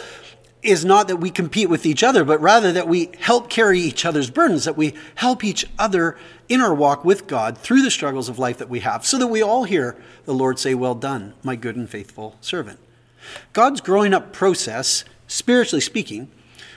is 0.62 0.86
not 0.86 1.08
that 1.08 1.17
we 1.17 1.32
compete 1.32 1.69
with 1.69 1.86
each 1.86 2.04
other, 2.04 2.23
but 2.23 2.39
rather 2.39 2.71
that 2.71 2.88
we 2.88 3.10
help 3.19 3.49
carry 3.49 3.80
each 3.80 4.06
other's 4.06 4.30
burdens, 4.30 4.65
that 4.65 4.77
we 4.77 4.93
help 5.15 5.43
each 5.43 5.65
other 5.80 6.17
in 6.47 6.62
our 6.62 6.73
walk 6.73 7.04
with 7.04 7.27
God 7.27 7.58
through 7.58 7.82
the 7.82 7.89
struggles 7.89 8.30
of 8.30 8.38
life 8.38 8.60
that 8.60 8.69
we 8.69 8.82
have, 8.82 9.06
so 9.06 9.17
that 9.17 9.27
we 9.27 9.41
all 9.41 9.63
hear 9.63 9.95
the 10.25 10.34
Lord 10.34 10.60
say, 10.60 10.75
Well 10.75 10.95
done, 10.95 11.34
my 11.43 11.56
good 11.56 11.75
and 11.75 11.89
faithful 11.89 12.38
servant. 12.41 12.80
God's 13.53 13.81
growing 13.81 14.13
up 14.13 14.34
process, 14.34 15.03
spiritually 15.27 15.81
speaking, 15.81 16.29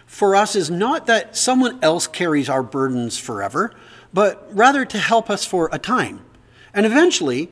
for 0.06 0.36
us 0.36 0.54
is 0.54 0.70
not 0.70 1.06
that 1.06 1.36
someone 1.36 1.82
else 1.82 2.06
carries 2.06 2.48
our 2.48 2.62
burdens 2.62 3.18
forever, 3.18 3.72
but 4.12 4.48
rather 4.54 4.84
to 4.84 4.98
help 4.98 5.28
us 5.28 5.44
for 5.44 5.68
a 5.72 5.78
time. 5.78 6.20
And 6.72 6.86
eventually, 6.86 7.50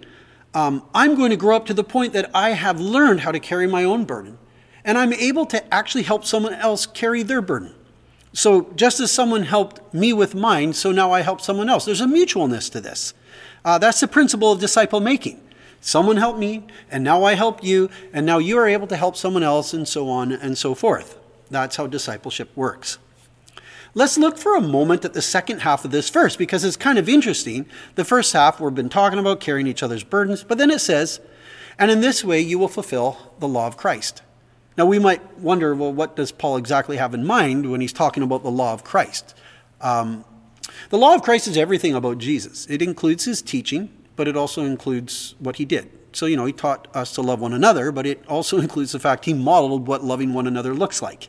um, 0.54 0.84
I'm 0.94 1.16
going 1.16 1.30
to 1.30 1.36
grow 1.36 1.56
up 1.56 1.66
to 1.66 1.74
the 1.74 1.82
point 1.82 2.12
that 2.12 2.30
I 2.32 2.50
have 2.50 2.80
learned 2.80 3.20
how 3.20 3.32
to 3.32 3.40
carry 3.40 3.66
my 3.66 3.82
own 3.82 4.04
burden, 4.04 4.38
and 4.84 4.96
I'm 4.96 5.12
able 5.12 5.44
to 5.46 5.74
actually 5.74 6.04
help 6.04 6.24
someone 6.24 6.54
else 6.54 6.86
carry 6.86 7.24
their 7.24 7.42
burden. 7.42 7.74
So, 8.32 8.70
just 8.76 9.00
as 9.00 9.10
someone 9.10 9.42
helped 9.42 9.92
me 9.92 10.12
with 10.12 10.34
mine, 10.34 10.72
so 10.72 10.92
now 10.92 11.10
I 11.10 11.20
help 11.20 11.40
someone 11.40 11.68
else. 11.68 11.84
There's 11.84 12.00
a 12.00 12.06
mutualness 12.06 12.70
to 12.72 12.80
this. 12.80 13.12
Uh, 13.64 13.78
that's 13.78 14.00
the 14.00 14.08
principle 14.08 14.52
of 14.52 14.60
disciple 14.60 15.00
making. 15.00 15.41
Someone 15.84 16.16
helped 16.16 16.38
me, 16.38 16.62
and 16.92 17.02
now 17.02 17.24
I 17.24 17.34
help 17.34 17.62
you, 17.62 17.90
and 18.12 18.24
now 18.24 18.38
you 18.38 18.56
are 18.56 18.68
able 18.68 18.86
to 18.86 18.96
help 18.96 19.16
someone 19.16 19.42
else, 19.42 19.74
and 19.74 19.86
so 19.86 20.08
on 20.08 20.30
and 20.30 20.56
so 20.56 20.76
forth. 20.76 21.18
That's 21.50 21.74
how 21.74 21.88
discipleship 21.88 22.50
works. 22.56 22.98
Let's 23.92 24.16
look 24.16 24.38
for 24.38 24.54
a 24.54 24.60
moment 24.60 25.04
at 25.04 25.12
the 25.12 25.20
second 25.20 25.62
half 25.62 25.84
of 25.84 25.90
this 25.90 26.08
verse 26.08 26.36
because 26.36 26.64
it's 26.64 26.76
kind 26.76 26.98
of 26.98 27.08
interesting. 27.08 27.66
The 27.96 28.04
first 28.04 28.32
half, 28.32 28.60
we've 28.60 28.74
been 28.74 28.88
talking 28.88 29.18
about 29.18 29.40
carrying 29.40 29.66
each 29.66 29.82
other's 29.82 30.04
burdens, 30.04 30.44
but 30.44 30.56
then 30.56 30.70
it 30.70 30.78
says, 30.78 31.20
and 31.78 31.90
in 31.90 32.00
this 32.00 32.24
way 32.24 32.40
you 32.40 32.58
will 32.58 32.68
fulfill 32.68 33.18
the 33.40 33.48
law 33.48 33.66
of 33.66 33.76
Christ. 33.76 34.22
Now 34.78 34.86
we 34.86 34.98
might 34.98 35.36
wonder, 35.38 35.74
well, 35.74 35.92
what 35.92 36.16
does 36.16 36.32
Paul 36.32 36.56
exactly 36.56 36.96
have 36.96 37.12
in 37.12 37.26
mind 37.26 37.70
when 37.70 37.82
he's 37.82 37.92
talking 37.92 38.22
about 38.22 38.44
the 38.44 38.50
law 38.50 38.72
of 38.72 38.84
Christ? 38.84 39.34
Um, 39.80 40.24
the 40.88 40.96
law 40.96 41.14
of 41.14 41.22
Christ 41.22 41.48
is 41.48 41.58
everything 41.58 41.94
about 41.94 42.18
Jesus. 42.18 42.66
It 42.70 42.80
includes 42.80 43.24
his 43.24 43.42
teaching, 43.42 43.90
but 44.16 44.28
it 44.28 44.36
also 44.36 44.64
includes 44.64 45.34
what 45.38 45.56
he 45.56 45.64
did. 45.64 45.90
So, 46.12 46.26
you 46.26 46.36
know, 46.36 46.44
he 46.44 46.52
taught 46.52 46.88
us 46.94 47.14
to 47.14 47.22
love 47.22 47.40
one 47.40 47.52
another, 47.52 47.90
but 47.90 48.06
it 48.06 48.24
also 48.28 48.58
includes 48.60 48.92
the 48.92 48.98
fact 48.98 49.24
he 49.24 49.34
modeled 49.34 49.86
what 49.86 50.04
loving 50.04 50.32
one 50.34 50.46
another 50.46 50.74
looks 50.74 51.02
like. 51.02 51.28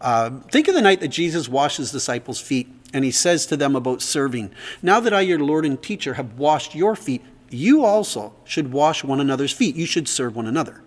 Uh, 0.00 0.30
think 0.50 0.68
of 0.68 0.74
the 0.74 0.82
night 0.82 1.00
that 1.00 1.08
Jesus 1.08 1.48
washed 1.48 1.78
his 1.78 1.90
disciples' 1.90 2.40
feet 2.40 2.68
and 2.92 3.04
he 3.04 3.10
says 3.10 3.46
to 3.46 3.56
them 3.56 3.74
about 3.74 4.02
serving 4.02 4.52
Now 4.82 5.00
that 5.00 5.12
I, 5.12 5.22
your 5.22 5.38
Lord 5.38 5.64
and 5.64 5.82
teacher, 5.82 6.14
have 6.14 6.38
washed 6.38 6.74
your 6.74 6.94
feet, 6.94 7.22
you 7.50 7.84
also 7.84 8.34
should 8.44 8.72
wash 8.72 9.04
one 9.04 9.20
another's 9.20 9.52
feet. 9.52 9.76
You 9.76 9.86
should 9.86 10.08
serve 10.08 10.36
one 10.36 10.46
another. 10.46 10.82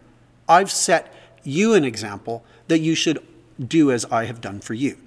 I've 0.47 0.71
set 0.71 1.13
you 1.43 1.73
an 1.73 1.83
example 1.83 2.43
that 2.67 2.79
you 2.79 2.95
should 2.95 3.25
do 3.59 3.91
as 3.91 4.05
I 4.05 4.25
have 4.25 4.41
done 4.41 4.59
for 4.59 4.73
you. 4.73 4.97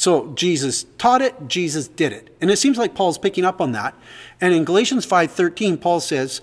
So 0.00 0.32
Jesus 0.34 0.86
taught 0.96 1.20
it, 1.20 1.34
Jesus 1.46 1.86
did 1.86 2.10
it. 2.10 2.34
And 2.40 2.50
it 2.50 2.56
seems 2.56 2.78
like 2.78 2.94
Paul's 2.94 3.18
picking 3.18 3.44
up 3.44 3.60
on 3.60 3.72
that. 3.72 3.94
And 4.40 4.54
in 4.54 4.64
Galatians 4.64 5.04
5:13 5.04 5.76
Paul 5.76 6.00
says, 6.00 6.40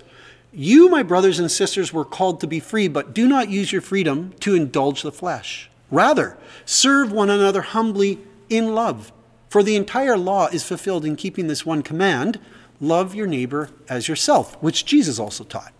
"You 0.52 0.88
my 0.88 1.02
brothers 1.02 1.40
and 1.40 1.50
sisters 1.50 1.92
were 1.92 2.04
called 2.04 2.38
to 2.40 2.46
be 2.46 2.60
free, 2.60 2.86
but 2.86 3.12
do 3.12 3.26
not 3.26 3.50
use 3.50 3.72
your 3.72 3.80
freedom 3.80 4.32
to 4.38 4.54
indulge 4.54 5.02
the 5.02 5.10
flesh." 5.10 5.68
Rather, 5.90 6.36
serve 6.64 7.10
one 7.10 7.30
another 7.30 7.62
humbly 7.62 8.20
in 8.48 8.76
love. 8.76 9.10
For 9.48 9.64
the 9.64 9.74
entire 9.74 10.16
law 10.16 10.46
is 10.52 10.62
fulfilled 10.62 11.04
in 11.04 11.16
keeping 11.16 11.48
this 11.48 11.66
one 11.66 11.82
command 11.82 12.38
love 12.80 13.12
your 13.12 13.26
neighbor 13.26 13.70
as 13.88 14.06
yourself, 14.06 14.56
which 14.60 14.84
Jesus 14.84 15.18
also 15.18 15.42
taught. 15.42 15.72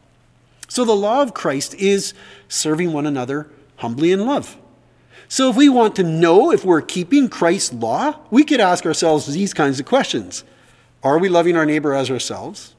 So 0.67 0.85
the 0.85 0.97
law 0.97 1.23
of 1.23 1.33
Christ 1.33 1.75
is 1.75 2.13
serving 2.49 2.93
one 2.93 3.07
another 3.07 3.47
humbly 3.77 4.11
in 4.11 4.27
love. 4.27 4.57
So 5.29 5.51
if 5.51 5.57
we 5.57 5.69
want 5.69 5.95
to 5.97 6.03
know 6.03 6.51
if 6.51 6.65
we're 6.65 6.81
keeping 6.81 7.29
Christ's 7.29 7.75
law, 7.75 8.19
we 8.31 8.45
could 8.45 8.61
ask 8.61 8.87
ourselves 8.87 9.27
these 9.27 9.53
kinds 9.53 9.79
of 9.79 9.87
questions 9.87 10.43
Are 11.03 11.19
we 11.19 11.29
loving 11.29 11.57
our 11.57 11.67
neighbor 11.67 11.95
as 11.95 12.11
ourselves? 12.11 12.75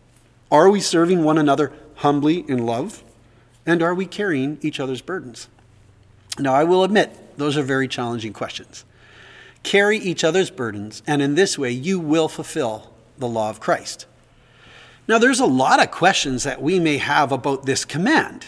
Are 0.51 0.69
we 0.69 0.81
serving 0.81 1.23
one 1.23 1.38
another 1.38 1.71
humbly 1.95 2.43
in 2.47 2.65
love? 2.65 3.03
And 3.65 3.83
are 3.83 3.93
we 3.93 4.07
carrying 4.07 4.57
each 4.62 4.79
other's 4.79 5.01
burdens? 5.01 5.47
Now, 6.39 6.53
I 6.53 6.63
will 6.63 6.83
admit, 6.83 7.38
those 7.38 7.55
are 7.55 7.62
very 7.62 7.88
challenging 7.88 8.33
questions. 8.33 8.83
Carry 9.62 9.99
each 9.99 10.23
other's 10.23 10.49
burdens, 10.49 11.03
and 11.05 11.21
in 11.21 11.35
this 11.35 11.57
way 11.57 11.69
you 11.69 11.99
will 11.99 12.27
fulfill 12.27 12.91
the 13.19 13.27
law 13.27 13.49
of 13.49 13.59
Christ. 13.59 14.07
Now, 15.07 15.19
there's 15.19 15.39
a 15.39 15.45
lot 15.45 15.81
of 15.81 15.91
questions 15.91 16.43
that 16.43 16.62
we 16.62 16.79
may 16.79 16.97
have 16.97 17.31
about 17.31 17.65
this 17.65 17.85
command. 17.85 18.47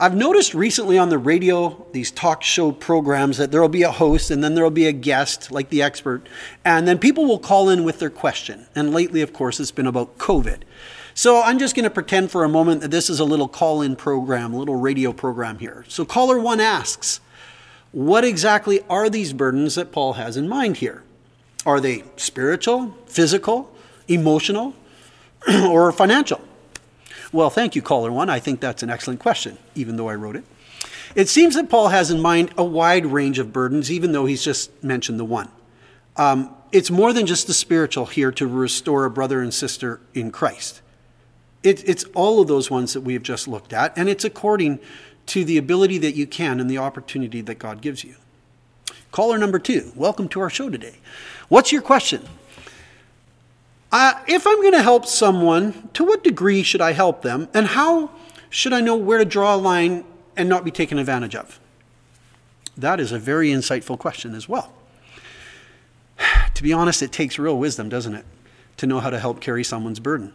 I've 0.00 0.14
noticed 0.14 0.54
recently 0.54 0.96
on 0.96 1.08
the 1.08 1.18
radio, 1.18 1.84
these 1.90 2.12
talk 2.12 2.44
show 2.44 2.70
programs, 2.70 3.36
that 3.38 3.50
there 3.50 3.60
will 3.60 3.68
be 3.68 3.82
a 3.82 3.90
host 3.90 4.30
and 4.30 4.44
then 4.44 4.54
there 4.54 4.62
will 4.62 4.70
be 4.70 4.86
a 4.86 4.92
guest, 4.92 5.50
like 5.50 5.70
the 5.70 5.82
expert, 5.82 6.28
and 6.64 6.86
then 6.86 7.00
people 7.00 7.26
will 7.26 7.40
call 7.40 7.68
in 7.68 7.82
with 7.82 7.98
their 7.98 8.08
question. 8.08 8.68
And 8.76 8.94
lately, 8.94 9.22
of 9.22 9.32
course, 9.32 9.58
it's 9.58 9.72
been 9.72 9.88
about 9.88 10.16
COVID. 10.16 10.58
So 11.14 11.42
I'm 11.42 11.58
just 11.58 11.74
going 11.74 11.82
to 11.82 11.90
pretend 11.90 12.30
for 12.30 12.44
a 12.44 12.48
moment 12.48 12.80
that 12.82 12.92
this 12.92 13.10
is 13.10 13.18
a 13.18 13.24
little 13.24 13.48
call 13.48 13.82
in 13.82 13.96
program, 13.96 14.54
a 14.54 14.56
little 14.56 14.76
radio 14.76 15.12
program 15.12 15.58
here. 15.58 15.84
So 15.88 16.04
caller 16.04 16.38
one 16.38 16.60
asks, 16.60 17.18
What 17.90 18.22
exactly 18.22 18.82
are 18.88 19.10
these 19.10 19.32
burdens 19.32 19.74
that 19.74 19.90
Paul 19.90 20.12
has 20.12 20.36
in 20.36 20.48
mind 20.48 20.76
here? 20.76 21.02
Are 21.66 21.80
they 21.80 22.04
spiritual, 22.14 22.96
physical, 23.06 23.74
emotional, 24.06 24.76
or 25.48 25.90
financial? 25.90 26.40
Well, 27.32 27.50
thank 27.50 27.76
you, 27.76 27.82
caller 27.82 28.10
one. 28.10 28.30
I 28.30 28.40
think 28.40 28.60
that's 28.60 28.82
an 28.82 28.90
excellent 28.90 29.20
question, 29.20 29.58
even 29.74 29.96
though 29.96 30.08
I 30.08 30.14
wrote 30.14 30.36
it. 30.36 30.44
It 31.14 31.28
seems 31.28 31.54
that 31.54 31.68
Paul 31.68 31.88
has 31.88 32.10
in 32.10 32.20
mind 32.20 32.52
a 32.56 32.64
wide 32.64 33.06
range 33.06 33.38
of 33.38 33.52
burdens, 33.52 33.90
even 33.90 34.12
though 34.12 34.26
he's 34.26 34.42
just 34.42 34.82
mentioned 34.82 35.18
the 35.18 35.24
one. 35.24 35.50
Um, 36.16 36.54
it's 36.72 36.90
more 36.90 37.12
than 37.12 37.26
just 37.26 37.46
the 37.46 37.54
spiritual 37.54 38.06
here 38.06 38.30
to 38.32 38.46
restore 38.46 39.04
a 39.04 39.10
brother 39.10 39.40
and 39.40 39.52
sister 39.52 40.00
in 40.14 40.30
Christ. 40.30 40.82
It, 41.62 41.86
it's 41.88 42.04
all 42.14 42.40
of 42.40 42.48
those 42.48 42.70
ones 42.70 42.92
that 42.92 43.00
we 43.00 43.14
have 43.14 43.22
just 43.22 43.48
looked 43.48 43.72
at, 43.72 43.96
and 43.96 44.08
it's 44.08 44.24
according 44.24 44.78
to 45.26 45.44
the 45.44 45.58
ability 45.58 45.98
that 45.98 46.14
you 46.14 46.26
can 46.26 46.60
and 46.60 46.70
the 46.70 46.78
opportunity 46.78 47.40
that 47.42 47.58
God 47.58 47.80
gives 47.80 48.04
you. 48.04 48.16
Caller 49.10 49.38
number 49.38 49.58
two, 49.58 49.92
welcome 49.94 50.28
to 50.30 50.40
our 50.40 50.50
show 50.50 50.68
today. 50.70 50.96
What's 51.48 51.72
your 51.72 51.82
question? 51.82 52.26
Uh, 53.90 54.14
if 54.26 54.46
I'm 54.46 54.60
going 54.60 54.72
to 54.72 54.82
help 54.82 55.06
someone, 55.06 55.88
to 55.94 56.04
what 56.04 56.22
degree 56.22 56.62
should 56.62 56.80
I 56.80 56.92
help 56.92 57.22
them? 57.22 57.48
And 57.54 57.68
how 57.68 58.10
should 58.50 58.72
I 58.72 58.80
know 58.80 58.96
where 58.96 59.18
to 59.18 59.24
draw 59.24 59.54
a 59.54 59.56
line 59.56 60.04
and 60.36 60.48
not 60.48 60.64
be 60.64 60.70
taken 60.70 60.98
advantage 60.98 61.34
of? 61.34 61.58
That 62.76 63.00
is 63.00 63.12
a 63.12 63.18
very 63.18 63.48
insightful 63.48 63.98
question 63.98 64.34
as 64.34 64.48
well. 64.48 64.72
To 66.54 66.64
be 66.64 66.72
honest, 66.72 67.02
it 67.02 67.12
takes 67.12 67.38
real 67.38 67.56
wisdom, 67.56 67.88
doesn't 67.88 68.16
it, 68.16 68.24
to 68.78 68.86
know 68.88 68.98
how 68.98 69.10
to 69.10 69.20
help 69.20 69.40
carry 69.40 69.62
someone's 69.62 70.00
burden. 70.00 70.34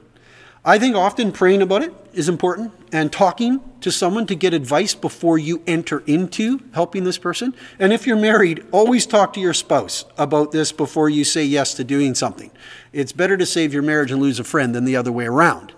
I 0.65 0.80
think 0.80 0.95
often 0.95 1.34
praying 1.34 1.62
about 1.62 1.82
it 1.82 1.93
is 2.13 2.30
important 2.30 2.71
and 2.93 3.12
talking 3.12 3.60
to 3.82 3.91
someone 3.91 4.26
to 4.28 4.36
get 4.36 4.54
advice 4.54 4.95
before 4.95 5.38
you 5.38 5.62
enter 5.67 5.99
into 6.08 6.62
helping 6.73 7.04
this 7.04 7.17
person. 7.17 7.54
And 7.80 7.91
if 7.91 8.08
you're 8.08 8.15
married, 8.15 8.65
always 8.71 9.06
talk 9.06 9.34
to 9.34 9.41
your 9.41 9.54
spouse 9.54 10.06
about 10.17 10.54
this 10.54 10.71
before 10.71 11.10
you 11.10 11.26
say 11.26 11.43
yes 11.43 11.73
to 11.73 11.84
doing 11.84 12.15
something. 12.15 12.49
It's 12.93 13.12
better 13.12 13.36
to 13.36 13.45
save 13.45 13.73
your 13.73 13.84
marriage 13.84 14.12
and 14.12 14.21
lose 14.21 14.39
a 14.39 14.45
friend 14.45 14.73
than 14.73 14.86
the 14.86 14.95
other 14.95 15.12
way 15.12 15.26
around. 15.26 15.73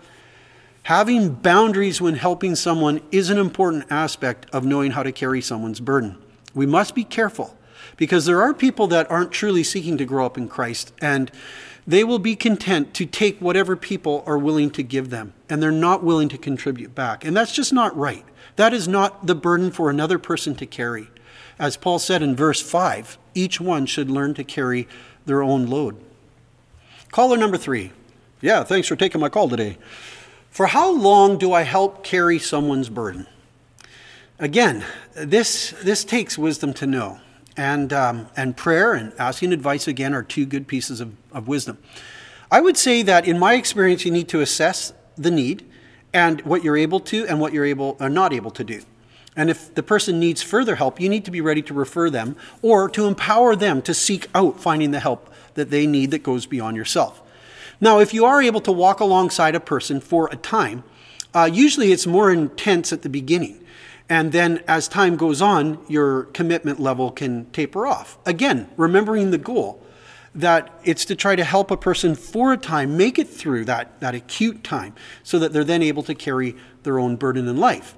Having 0.83 1.33
boundaries 1.35 1.99
when 1.99 2.13
helping 2.13 2.53
someone 2.53 3.01
is 3.11 3.31
an 3.31 3.39
important 3.39 3.85
aspect 3.89 4.45
of 4.53 4.65
knowing 4.65 4.91
how 4.91 5.01
to 5.01 5.11
carry 5.11 5.41
someone's 5.41 5.79
burden. 5.79 6.15
We 6.53 6.67
must 6.67 6.93
be 6.93 7.03
careful 7.03 7.57
because 7.97 8.25
there 8.25 8.41
are 8.43 8.53
people 8.53 8.85
that 8.87 9.09
aren't 9.09 9.31
truly 9.31 9.63
seeking 9.63 9.97
to 9.97 10.05
grow 10.05 10.27
up 10.27 10.37
in 10.37 10.47
Christ 10.47 10.93
and 11.01 11.31
they 11.87 12.03
will 12.03 12.19
be 12.19 12.35
content 12.35 12.93
to 12.95 13.05
take 13.05 13.39
whatever 13.39 13.75
people 13.75 14.23
are 14.25 14.37
willing 14.37 14.71
to 14.71 14.83
give 14.83 15.09
them, 15.09 15.33
and 15.49 15.61
they're 15.61 15.71
not 15.71 16.03
willing 16.03 16.29
to 16.29 16.37
contribute 16.37 16.95
back. 16.95 17.23
And 17.23 17.37
that's 17.37 17.51
just 17.51 17.71
not 17.71 17.95
right. 17.95 18.25
That 18.55 18.73
is 18.73 18.87
not 18.87 19.27
the 19.27 19.35
burden 19.35 19.71
for 19.71 19.89
another 19.89 20.17
person 20.17 20.55
to 20.55 20.65
carry. 20.65 21.09
As 21.59 21.77
Paul 21.77 21.99
said 21.99 22.23
in 22.23 22.35
verse 22.35 22.61
5, 22.61 23.17
each 23.33 23.61
one 23.61 23.85
should 23.85 24.09
learn 24.09 24.33
to 24.33 24.43
carry 24.43 24.87
their 25.25 25.43
own 25.43 25.67
load. 25.67 25.97
Caller 27.11 27.37
number 27.37 27.57
three. 27.57 27.91
Yeah, 28.41 28.63
thanks 28.63 28.87
for 28.87 28.95
taking 28.95 29.21
my 29.21 29.29
call 29.29 29.47
today. 29.47 29.77
For 30.49 30.67
how 30.67 30.91
long 30.91 31.37
do 31.37 31.53
I 31.53 31.61
help 31.61 32.03
carry 32.03 32.39
someone's 32.39 32.89
burden? 32.89 33.27
Again, 34.39 34.83
this, 35.13 35.73
this 35.83 36.03
takes 36.03 36.37
wisdom 36.37 36.73
to 36.75 36.87
know 36.87 37.19
and, 37.57 37.93
um, 37.93 38.27
and 38.35 38.55
prayer 38.55 38.93
and 38.93 39.13
asking 39.17 39.53
advice 39.53 39.87
again 39.87 40.13
are 40.13 40.23
two 40.23 40.45
good 40.45 40.67
pieces 40.67 40.99
of, 40.99 41.13
of 41.31 41.47
wisdom. 41.47 41.77
I 42.51 42.61
would 42.61 42.77
say 42.77 43.01
that 43.03 43.27
in 43.27 43.39
my 43.39 43.55
experience, 43.55 44.05
you 44.05 44.11
need 44.11 44.27
to 44.29 44.41
assess 44.41 44.93
the 45.17 45.31
need 45.31 45.65
and 46.13 46.41
what 46.41 46.63
you're 46.63 46.77
able 46.77 46.99
to 47.01 47.27
and 47.27 47.39
what 47.39 47.53
you're 47.53 47.65
able 47.65 47.97
or 47.99 48.09
not 48.09 48.33
able 48.33 48.51
to 48.51 48.63
do. 48.63 48.81
And 49.35 49.49
if 49.49 49.73
the 49.75 49.83
person 49.83 50.19
needs 50.19 50.41
further 50.41 50.75
help, 50.75 50.99
you 50.99 51.09
need 51.09 51.25
to 51.25 51.31
be 51.31 51.41
ready 51.41 51.61
to 51.63 51.73
refer 51.73 52.09
them 52.09 52.37
or 52.61 52.87
to 52.89 53.05
empower 53.05 53.55
them 53.55 53.81
to 53.81 53.93
seek 53.93 54.27
out 54.33 54.59
finding 54.59 54.91
the 54.91 54.99
help 54.99 55.29
that 55.55 55.71
they 55.71 55.85
need 55.85 56.11
that 56.11 56.23
goes 56.23 56.45
beyond 56.45 56.77
yourself. 56.77 57.21
Now, 57.81 57.99
if 57.99 58.13
you 58.13 58.23
are 58.25 58.41
able 58.41 58.61
to 58.61 58.71
walk 58.71 59.01
alongside 59.01 59.55
a 59.55 59.59
person 59.59 59.99
for 59.99 60.29
a 60.31 60.37
time, 60.37 60.83
uh, 61.33 61.49
usually 61.51 61.91
it's 61.91 62.07
more 62.07 62.31
intense 62.31 62.93
at 62.93 63.01
the 63.01 63.09
beginning. 63.09 63.64
And 64.07 64.31
then 64.31 64.63
as 64.67 64.87
time 64.87 65.15
goes 65.15 65.41
on, 65.41 65.83
your 65.87 66.23
commitment 66.25 66.79
level 66.79 67.11
can 67.11 67.45
taper 67.51 67.87
off. 67.87 68.17
Again, 68.25 68.69
remembering 68.77 69.31
the 69.31 69.37
goal 69.37 69.81
that 70.35 70.79
it's 70.83 71.05
to 71.05 71.15
try 71.15 71.35
to 71.35 71.43
help 71.43 71.71
a 71.71 71.77
person 71.77 72.13
for 72.13 72.53
a 72.53 72.57
time 72.57 72.97
make 72.97 73.17
it 73.17 73.27
through 73.29 73.65
that, 73.65 73.99
that 74.01 74.13
acute 74.13 74.63
time 74.63 74.93
so 75.23 75.39
that 75.39 75.53
they're 75.53 75.63
then 75.63 75.81
able 75.81 76.03
to 76.03 76.13
carry 76.13 76.55
their 76.83 76.99
own 76.99 77.15
burden 77.15 77.47
in 77.47 77.57
life. 77.57 77.95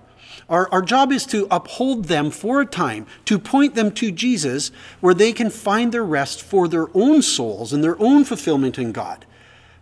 Our, 0.47 0.71
our 0.71 0.81
job 0.81 1.11
is 1.11 1.25
to 1.27 1.47
uphold 1.51 2.05
them 2.05 2.29
for 2.29 2.61
a 2.61 2.65
time, 2.65 3.07
to 3.25 3.39
point 3.39 3.75
them 3.75 3.91
to 3.93 4.11
Jesus 4.11 4.71
where 5.01 5.15
they 5.15 5.33
can 5.33 5.49
find 5.49 5.91
their 5.91 6.05
rest 6.05 6.41
for 6.41 6.67
their 6.67 6.87
own 6.95 7.21
souls 7.21 7.73
and 7.73 7.83
their 7.83 7.99
own 7.99 8.23
fulfillment 8.23 8.77
in 8.77 8.91
God. 8.91 9.25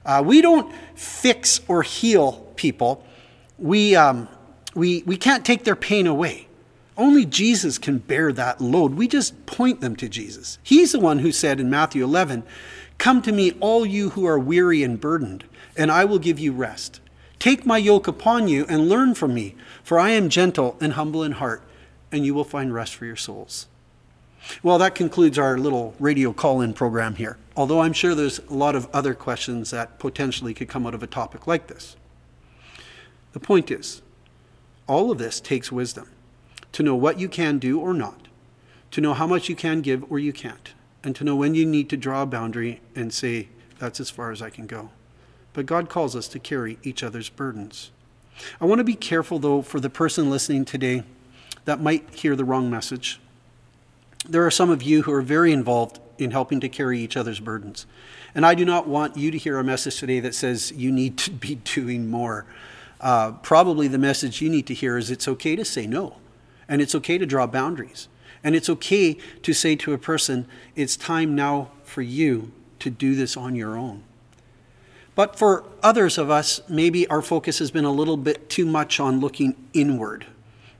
Uh, 0.05 0.23
we 0.25 0.41
don't 0.41 0.73
fix 0.95 1.59
or 1.67 1.83
heal 1.83 2.51
people. 2.55 3.05
We, 3.57 3.95
um, 3.95 4.29
we, 4.75 5.03
we 5.03 5.17
can't 5.17 5.45
take 5.45 5.63
their 5.63 5.75
pain 5.75 6.05
away. 6.05 6.47
Only 6.97 7.25
Jesus 7.25 7.77
can 7.77 7.97
bear 7.97 8.31
that 8.33 8.61
load. 8.61 8.93
We 8.93 9.07
just 9.07 9.45
point 9.45 9.81
them 9.81 9.95
to 9.97 10.07
Jesus. 10.07 10.59
He's 10.63 10.91
the 10.91 10.99
one 10.99 11.19
who 11.19 11.31
said 11.31 11.59
in 11.59 11.69
Matthew 11.69 12.03
11, 12.03 12.43
Come 12.97 13.21
to 13.23 13.31
me, 13.31 13.51
all 13.59 13.85
you 13.85 14.11
who 14.11 14.25
are 14.25 14.39
weary 14.39 14.83
and 14.83 14.99
burdened, 14.99 15.43
and 15.75 15.91
I 15.91 16.05
will 16.05 16.19
give 16.19 16.39
you 16.39 16.53
rest. 16.53 17.01
Take 17.39 17.65
my 17.65 17.77
yoke 17.77 18.07
upon 18.07 18.47
you 18.47 18.65
and 18.69 18.87
learn 18.87 19.13
from 19.13 19.33
me, 19.33 19.55
for 19.83 19.99
I 19.99 20.11
am 20.11 20.29
gentle 20.29 20.77
and 20.79 20.93
humble 20.93 21.23
in 21.23 21.33
heart, 21.33 21.63
and 22.11 22.25
you 22.25 22.33
will 22.33 22.45
find 22.45 22.73
rest 22.73 22.95
for 22.95 23.05
your 23.05 23.17
souls. 23.17 23.67
Well, 24.63 24.77
that 24.77 24.95
concludes 24.95 25.37
our 25.37 25.57
little 25.57 25.95
radio 25.99 26.31
call 26.31 26.61
in 26.61 26.73
program 26.73 27.15
here, 27.15 27.37
although 27.57 27.81
I'm 27.81 27.93
sure 27.93 28.15
there's 28.15 28.39
a 28.39 28.53
lot 28.53 28.75
of 28.75 28.87
other 28.93 29.13
questions 29.13 29.71
that 29.71 29.99
potentially 29.99 30.53
could 30.53 30.69
come 30.69 30.85
out 30.85 30.93
of 30.93 31.03
a 31.03 31.07
topic 31.07 31.47
like 31.47 31.67
this. 31.67 31.97
The 33.33 33.39
point 33.39 33.69
is, 33.69 34.01
all 34.87 35.11
of 35.11 35.17
this 35.17 35.39
takes 35.39 35.71
wisdom 35.71 36.09
to 36.71 36.83
know 36.83 36.95
what 36.95 37.19
you 37.19 37.29
can 37.29 37.57
do 37.57 37.79
or 37.79 37.93
not, 37.93 38.27
to 38.91 39.01
know 39.01 39.13
how 39.13 39.25
much 39.25 39.49
you 39.49 39.55
can 39.55 39.81
give 39.81 40.09
or 40.11 40.19
you 40.19 40.33
can't, 40.33 40.73
and 41.03 41.15
to 41.15 41.23
know 41.23 41.35
when 41.35 41.55
you 41.55 41.65
need 41.65 41.89
to 41.89 41.97
draw 41.97 42.23
a 42.23 42.25
boundary 42.25 42.81
and 42.95 43.13
say, 43.13 43.47
that's 43.79 43.99
as 43.99 44.09
far 44.09 44.31
as 44.31 44.41
I 44.41 44.49
can 44.49 44.67
go. 44.67 44.89
But 45.53 45.65
God 45.65 45.89
calls 45.89 46.15
us 46.15 46.27
to 46.29 46.39
carry 46.39 46.77
each 46.83 47.03
other's 47.03 47.29
burdens. 47.29 47.91
I 48.59 48.65
want 48.65 48.79
to 48.79 48.83
be 48.83 48.95
careful, 48.95 49.39
though, 49.39 49.61
for 49.61 49.79
the 49.79 49.89
person 49.89 50.29
listening 50.29 50.65
today 50.65 51.03
that 51.63 51.81
might 51.81 52.13
hear 52.13 52.35
the 52.35 52.43
wrong 52.43 52.69
message. 52.69 53.19
There 54.27 54.45
are 54.45 54.51
some 54.51 54.69
of 54.69 54.83
you 54.83 55.03
who 55.03 55.13
are 55.13 55.21
very 55.21 55.51
involved 55.51 55.99
in 56.17 56.31
helping 56.31 56.59
to 56.59 56.69
carry 56.69 56.99
each 56.99 57.17
other's 57.17 57.39
burdens. 57.39 57.85
And 58.33 58.45
I 58.45 58.53
do 58.55 58.65
not 58.65 58.87
want 58.87 59.17
you 59.17 59.31
to 59.31 59.37
hear 59.37 59.59
a 59.59 59.63
message 59.63 59.97
today 59.99 60.19
that 60.19 60.35
says 60.35 60.71
you 60.73 60.91
need 60.91 61.17
to 61.19 61.31
be 61.31 61.55
doing 61.63 62.09
more 62.09 62.45
uh, 63.05 63.33
probably 63.43 63.87
the 63.87 63.99
message 63.99 64.41
you 64.41 64.49
need 64.49 64.65
to 64.65 64.73
hear 64.73 64.97
is 64.97 65.11
it's 65.11 65.27
okay 65.27 65.55
to 65.55 65.63
say 65.63 65.85
no, 65.85 66.15
and 66.67 66.81
it's 66.81 66.95
okay 66.95 67.19
to 67.19 67.25
draw 67.27 67.45
boundaries, 67.45 68.07
and 68.43 68.55
it's 68.55 68.67
okay 68.67 69.15
to 69.43 69.53
say 69.53 69.75
to 69.75 69.93
a 69.93 69.97
person, 69.99 70.47
it's 70.75 70.97
time 70.97 71.35
now 71.35 71.69
for 71.83 72.01
you 72.01 72.51
to 72.79 72.89
do 72.89 73.13
this 73.13 73.37
on 73.37 73.53
your 73.53 73.77
own. 73.77 74.03
But 75.13 75.37
for 75.37 75.65
others 75.83 76.17
of 76.17 76.31
us, 76.31 76.67
maybe 76.67 77.07
our 77.07 77.21
focus 77.21 77.59
has 77.59 77.69
been 77.69 77.85
a 77.85 77.91
little 77.91 78.17
bit 78.17 78.49
too 78.49 78.65
much 78.65 78.99
on 78.99 79.19
looking 79.19 79.55
inward, 79.71 80.25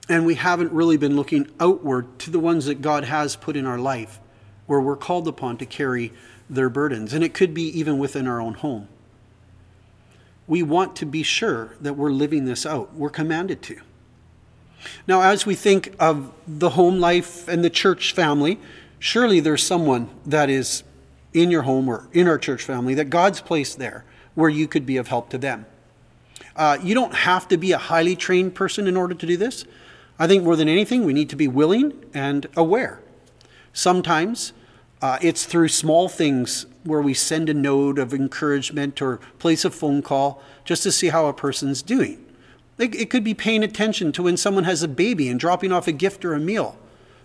and 0.08 0.26
we 0.26 0.34
haven't 0.34 0.72
really 0.72 0.96
been 0.96 1.14
looking 1.14 1.48
outward 1.60 2.18
to 2.18 2.30
the 2.32 2.40
ones 2.40 2.66
that 2.66 2.82
God 2.82 3.04
has 3.04 3.36
put 3.36 3.56
in 3.56 3.66
our 3.66 3.78
life, 3.78 4.18
where 4.66 4.80
we're 4.80 4.96
called 4.96 5.28
upon 5.28 5.58
to 5.58 5.64
carry 5.64 6.12
their 6.50 6.68
burdens. 6.68 7.12
And 7.12 7.22
it 7.22 7.34
could 7.34 7.54
be 7.54 7.68
even 7.78 7.98
within 7.98 8.26
our 8.26 8.40
own 8.40 8.54
home 8.54 8.88
we 10.46 10.62
want 10.62 10.96
to 10.96 11.06
be 11.06 11.22
sure 11.22 11.76
that 11.80 11.94
we're 11.94 12.10
living 12.10 12.44
this 12.44 12.64
out. 12.64 12.94
We're 12.94 13.10
commanded 13.10 13.62
to. 13.62 13.80
Now, 15.06 15.22
as 15.22 15.44
we 15.44 15.54
think 15.54 15.94
of 15.98 16.32
the 16.46 16.70
home 16.70 17.00
life 17.00 17.48
and 17.48 17.64
the 17.64 17.70
church 17.70 18.12
family, 18.12 18.58
surely 18.98 19.40
there's 19.40 19.62
someone 19.62 20.10
that 20.24 20.48
is 20.48 20.84
in 21.32 21.50
your 21.50 21.62
home 21.62 21.88
or 21.88 22.08
in 22.12 22.28
our 22.28 22.38
church 22.38 22.62
family 22.62 22.94
that 22.94 23.10
God's 23.10 23.40
placed 23.40 23.78
there 23.78 24.04
where 24.34 24.50
you 24.50 24.68
could 24.68 24.86
be 24.86 24.96
of 24.96 25.08
help 25.08 25.28
to 25.30 25.38
them. 25.38 25.66
Uh, 26.54 26.78
you 26.82 26.94
don't 26.94 27.14
have 27.14 27.48
to 27.48 27.56
be 27.56 27.72
a 27.72 27.78
highly 27.78 28.16
trained 28.16 28.54
person 28.54 28.86
in 28.86 28.96
order 28.96 29.14
to 29.14 29.26
do 29.26 29.36
this. 29.36 29.64
I 30.18 30.26
think 30.26 30.44
more 30.44 30.56
than 30.56 30.68
anything, 30.68 31.04
we 31.04 31.12
need 31.12 31.28
to 31.30 31.36
be 31.36 31.48
willing 31.48 31.92
and 32.14 32.46
aware. 32.56 33.00
Sometimes 33.72 34.52
Uh, 35.06 35.18
it's 35.22 35.44
through 35.44 35.68
small 35.68 36.08
things 36.08 36.66
where 36.82 37.00
we 37.00 37.14
send 37.14 37.48
a 37.48 37.54
note 37.54 37.96
of 37.96 38.12
encouragement 38.12 39.00
or 39.00 39.20
place 39.38 39.64
a 39.64 39.70
phone 39.70 40.02
call 40.02 40.42
just 40.64 40.82
to 40.82 40.90
see 40.90 41.10
how 41.10 41.26
a 41.26 41.32
person's 41.32 41.80
doing. 41.80 42.26
It, 42.76 42.92
it 42.92 43.08
could 43.08 43.22
be 43.22 43.32
paying 43.32 43.62
attention 43.62 44.10
to 44.10 44.24
when 44.24 44.36
someone 44.36 44.64
has 44.64 44.82
a 44.82 44.88
baby 44.88 45.28
and 45.28 45.38
dropping 45.38 45.70
off 45.70 45.86
a 45.86 45.92
gift 45.92 46.24
or 46.24 46.34
a 46.34 46.40
meal, 46.40 46.76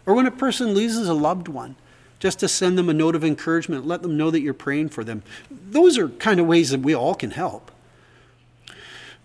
or 0.06 0.14
when 0.14 0.28
a 0.28 0.32
person 0.32 0.76
loses 0.76 1.08
a 1.08 1.16
loved 1.16 1.48
one, 1.48 1.76
just 2.20 2.38
to 2.42 2.48
send 2.48 2.78
them 2.78 2.88
a 2.88 2.94
note 2.94 3.16
of 3.16 3.24
encouragement, 3.24 3.88
let 3.88 4.04
them 4.04 4.16
know 4.16 4.30
that 4.30 4.42
you're 4.42 4.54
praying 4.54 4.90
for 4.90 5.04
them. 5.04 5.24
Those 5.50 5.98
are 5.98 6.10
kind 6.10 6.40
of 6.40 6.46
ways 6.46 6.70
that 6.70 6.82
we 6.82 6.94
all 6.94 7.16
can 7.16 7.32
help. 7.32 7.72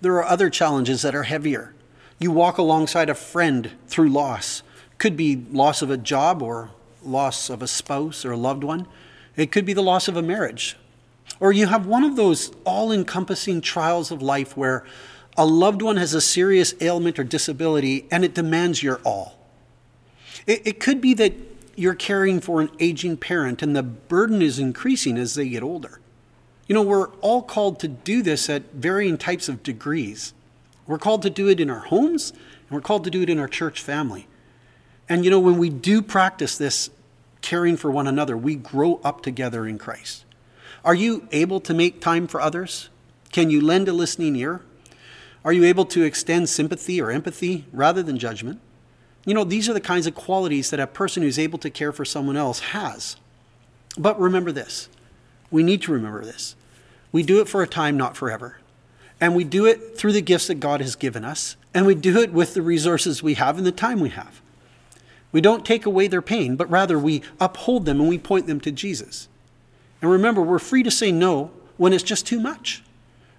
There 0.01 0.15
are 0.15 0.25
other 0.25 0.49
challenges 0.49 1.03
that 1.03 1.15
are 1.15 1.25
heavier. 1.25 1.75
You 2.19 2.31
walk 2.31 2.57
alongside 2.57 3.11
a 3.11 3.15
friend 3.15 3.73
through 3.87 4.09
loss. 4.09 4.63
Could 4.97 5.15
be 5.15 5.45
loss 5.51 5.83
of 5.83 5.91
a 5.91 5.99
job 5.99 6.41
or 6.41 6.71
loss 7.07 7.51
of 7.51 7.63
a 7.63 7.69
spouse 7.69 8.25
or 8.25 8.33
a 8.33 8.37
loved 8.37 8.65
one. 8.65 8.87
It 9.37 9.53
could 9.53 9.65
be 9.65 9.73
the 9.73 9.83
loss 9.83 10.09
of 10.09 10.17
a 10.17 10.23
marriage. 10.23 10.77
Or 11.41 11.53
you 11.53 11.67
have 11.67 11.87
one 11.87 12.05
of 12.05 12.17
those 12.17 12.53
all 12.65 12.93
encompassing 12.93 13.61
trials 13.61 14.11
of 14.11 14.23
life 14.23 14.57
where 14.57 14.85
a 15.37 15.45
loved 15.45 15.83
one 15.83 15.97
has 15.97 16.15
a 16.15 16.21
serious 16.21 16.75
ailment 16.81 17.19
or 17.19 17.25
disability 17.25 18.07
and 18.11 18.25
it 18.25 18.35
demands 18.35 18.83
your 18.83 19.01
all. 19.05 19.39
It, 20.47 20.67
it 20.67 20.81
could 20.81 21.01
be 21.01 21.15
that 21.15 21.35
you're 21.75 21.95
caring 21.95 22.41
for 22.41 22.61
an 22.61 22.71
aging 22.81 23.19
parent 23.19 23.63
and 23.63 23.77
the 23.77 23.83
burden 23.83 24.41
is 24.41 24.59
increasing 24.59 25.19
as 25.19 25.35
they 25.35 25.49
get 25.49 25.63
older. 25.63 26.01
You 26.67 26.75
know, 26.75 26.83
we're 26.83 27.09
all 27.21 27.43
called 27.43 27.79
to 27.81 27.89
do 27.89 28.23
this 28.23 28.49
at 28.49 28.73
varying 28.73 29.19
types 29.19 29.49
of 29.49 29.63
degrees. 29.63 30.33
We're 30.87 30.99
called 30.99 31.23
to 31.23 31.31
do 31.31 31.49
it 31.49 31.61
in 31.61 31.69
our 31.69 31.81
homes 31.81 32.31
and 32.31 32.71
we're 32.71 32.81
called 32.81 33.05
to 33.05 33.11
do 33.11 33.23
it 33.23 33.31
in 33.31 33.39
our 33.39 33.49
church 33.49 33.83
family. 33.83 34.27
And 35.09 35.25
you 35.25 35.31
know, 35.31 35.39
when 35.39 35.59
we 35.59 35.69
do 35.69 36.01
practice 36.03 36.57
this 36.57 36.91
caring 37.47 37.77
for 37.77 37.93
one 37.93 38.09
another, 38.09 38.37
we 38.37 38.57
grow 38.57 39.01
up 39.05 39.23
together 39.23 39.69
in 39.69 39.79
Christ. 39.79 40.25
Are 40.85 40.97
you 40.97 41.29
able 41.31 41.61
to 41.61 41.73
make 41.73 42.01
time 42.01 42.27
for 42.27 42.41
others? 42.41 42.89
Can 43.31 43.51
you 43.51 43.61
lend 43.61 43.87
a 43.87 43.93
listening 43.93 44.35
ear? 44.35 44.63
Are 45.45 45.53
you 45.53 45.63
able 45.63 45.85
to 45.87 46.03
extend 46.03 46.49
sympathy 46.49 47.01
or 47.01 47.13
empathy 47.13 47.65
rather 47.73 48.03
than 48.03 48.19
judgment? 48.19 48.61
You 49.25 49.33
know, 49.33 49.45
these 49.45 49.69
are 49.69 49.73
the 49.73 49.81
kinds 49.81 50.09
of 50.09 50.15
qualities 50.17 50.71
that 50.71 50.81
a 50.81 50.89
person 50.89 51.23
who's 51.23 51.39
able 51.39 51.61
to 51.61 51.71
care 51.71 51.93
for 51.93 52.05
someone 52.05 52.37
else 52.37 52.59
has. 52.59 53.15
But 53.97 54.19
remember 54.19 54.51
this 54.51 54.89
we 55.49 55.63
need 55.63 55.83
to 55.83 55.93
remember 55.93 56.25
this. 56.25 56.57
We 57.13 57.23
do 57.23 57.41
it 57.41 57.49
for 57.49 57.63
a 57.63 57.69
time, 57.69 57.97
not 57.97 58.17
forever. 58.17 58.59
And 59.21 59.37
we 59.37 59.45
do 59.45 59.67
it 59.67 59.97
through 59.97 60.13
the 60.13 60.21
gifts 60.21 60.49
that 60.49 60.57
God 60.57 60.81
has 60.81 60.97
given 60.97 61.25
us, 61.25 61.57
and 61.73 61.87
we 61.87 61.95
do 61.95 62.19
it 62.19 62.33
with 62.33 62.55
the 62.55 62.63
resources 62.63 63.23
we 63.23 63.35
have 63.35 63.57
and 63.57 63.65
the 63.65 63.71
time 63.71 64.01
we 64.01 64.11
have. 64.11 64.43
We 65.37 65.43
don't 65.43 65.67
take 65.67 65.85
away 65.85 66.09
their 66.09 66.23
pain, 66.23 66.57
but 66.57 66.71
rather 66.71 66.99
we 66.99 67.21
uphold 67.39 67.85
them 67.85 68.01
and 68.01 68.09
we 68.09 68.17
point 68.17 68.47
them 68.47 68.59
to 68.61 68.73
Jesus. 68.73 69.29
And 70.01 70.11
remember, 70.11 70.41
we're 70.41 70.59
free 70.59 70.83
to 70.83 70.91
say 70.91 71.13
no 71.13 71.51
when 71.77 71.93
it's 71.93 72.03
just 72.03 72.27
too 72.27 72.41
much. 72.41 72.83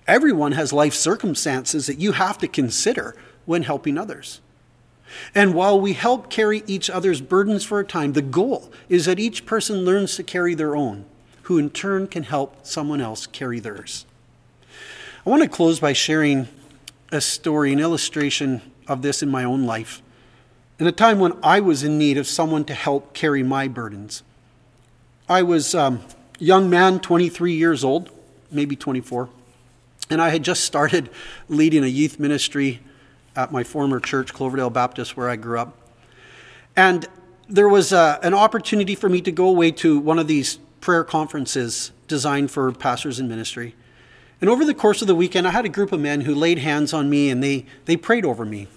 Everyone 0.08 0.52
has 0.52 0.72
life 0.72 0.94
circumstances 0.94 1.88
that 1.88 1.98
you 1.98 2.12
have 2.12 2.38
to 2.38 2.48
consider 2.48 3.16
when 3.48 3.64
helping 3.64 3.98
others. 3.98 4.42
And 5.34 5.56
while 5.56 5.82
we 5.82 5.94
help 5.94 6.30
carry 6.30 6.62
each 6.68 6.88
other's 6.88 7.20
burdens 7.20 7.64
for 7.64 7.80
a 7.80 7.84
time, 7.84 8.14
the 8.14 8.22
goal 8.22 8.72
is 8.90 9.06
that 9.08 9.20
each 9.20 9.48
person 9.48 9.78
learns 9.78 10.16
to 10.18 10.24
carry 10.24 10.54
their 10.54 10.76
own, 10.76 11.04
who 11.46 11.58
in 11.58 11.72
turn 11.72 12.06
can 12.06 12.22
help 12.22 12.64
someone 12.64 13.02
else 13.02 13.26
carry 13.26 13.60
theirs. 13.60 14.06
I 15.26 15.32
want 15.32 15.42
to 15.42 15.50
close 15.50 15.80
by 15.80 15.94
sharing 15.94 16.48
a 17.12 17.22
story, 17.22 17.74
an 17.74 17.80
illustration 17.80 18.62
of 18.88 19.02
this 19.02 19.24
in 19.24 19.30
my 19.30 19.44
own 19.44 19.64
life, 19.64 20.04
in 20.80 20.88
a 20.88 20.92
time 20.92 21.20
when 21.20 21.34
I 21.42 21.60
was 21.60 21.84
in 21.84 21.98
need 21.98 22.18
of 22.18 22.28
someone 22.28 22.64
to 22.66 22.74
help 22.74 23.14
carry 23.14 23.44
my 23.44 23.68
burdens. 23.68 24.24
I 25.28 25.42
was 25.42 25.74
a 25.74 25.82
um, 25.82 26.02
young 26.40 26.70
man, 26.70 27.00
23 27.00 27.54
years 27.54 27.84
old, 27.84 28.12
maybe 28.52 28.76
24. 28.76 29.30
And 30.10 30.22
I 30.22 30.30
had 30.30 30.44
just 30.44 30.64
started 30.64 31.10
leading 31.50 31.84
a 31.84 31.88
youth 31.88 32.20
ministry 32.20 32.80
at 33.36 33.52
my 33.52 33.64
former 33.64 34.00
church, 34.00 34.34
Cloverdale 34.34 34.70
Baptist, 34.70 35.18
where 35.18 35.30
I 35.30 35.36
grew 35.36 35.60
up. 35.60 35.78
And 36.76 37.08
there 37.50 37.68
was 37.68 37.92
uh, 37.92 38.20
an 38.22 38.34
opportunity 38.34 38.96
for 38.96 39.10
me 39.10 39.22
to 39.22 39.32
go 39.32 39.48
away 39.50 39.72
to 39.72 40.00
one 40.00 40.20
of 40.20 40.28
these 40.28 40.60
prayer 40.80 41.04
conferences 41.04 41.92
designed 42.08 42.52
for 42.52 42.72
pastors 42.72 43.20
in 43.20 43.28
ministry. 43.28 43.76
And 44.40 44.50
over 44.50 44.64
the 44.64 44.74
course 44.74 45.02
of 45.02 45.08
the 45.08 45.16
weekend, 45.16 45.48
I 45.48 45.52
had 45.52 45.66
a 45.66 45.70
group 45.70 45.92
of 45.92 46.00
men 46.00 46.22
who 46.22 46.36
laid 46.36 46.60
hands 46.60 46.94
on 46.94 47.10
me 47.10 47.30
and 47.30 47.44
they, 47.44 47.66
they 47.86 47.98
prayed 47.98 48.26
over 48.26 48.46
me. 48.46 48.68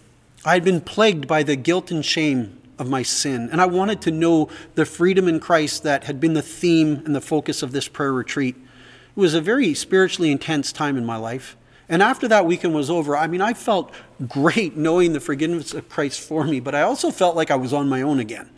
I 0.44 0.54
had 0.54 0.64
been 0.64 0.80
plagued 0.80 1.28
by 1.28 1.42
the 1.42 1.56
guilt 1.56 1.90
and 1.90 2.04
shame 2.04 2.58
of 2.78 2.88
my 2.88 3.02
sin, 3.02 3.50
and 3.52 3.60
I 3.60 3.66
wanted 3.66 4.00
to 4.02 4.10
know 4.10 4.48
the 4.74 4.86
freedom 4.86 5.28
in 5.28 5.38
Christ 5.38 5.82
that 5.82 6.04
had 6.04 6.18
been 6.18 6.32
the 6.32 6.40
theme 6.40 7.02
and 7.04 7.14
the 7.14 7.20
focus 7.20 7.62
of 7.62 7.72
this 7.72 7.88
prayer 7.88 8.12
retreat. 8.12 8.56
It 8.56 9.20
was 9.20 9.34
a 9.34 9.40
very 9.42 9.74
spiritually 9.74 10.30
intense 10.30 10.72
time 10.72 10.96
in 10.96 11.04
my 11.04 11.16
life. 11.16 11.58
And 11.90 12.02
after 12.02 12.26
that 12.28 12.46
weekend 12.46 12.74
was 12.74 12.88
over, 12.88 13.16
I 13.16 13.26
mean, 13.26 13.42
I 13.42 13.52
felt 13.52 13.92
great 14.28 14.76
knowing 14.76 15.12
the 15.12 15.20
forgiveness 15.20 15.74
of 15.74 15.88
Christ 15.90 16.20
for 16.20 16.44
me, 16.44 16.58
but 16.58 16.74
I 16.74 16.82
also 16.82 17.10
felt 17.10 17.36
like 17.36 17.50
I 17.50 17.56
was 17.56 17.74
on 17.74 17.88
my 17.88 18.00
own 18.00 18.18
again. 18.18 18.48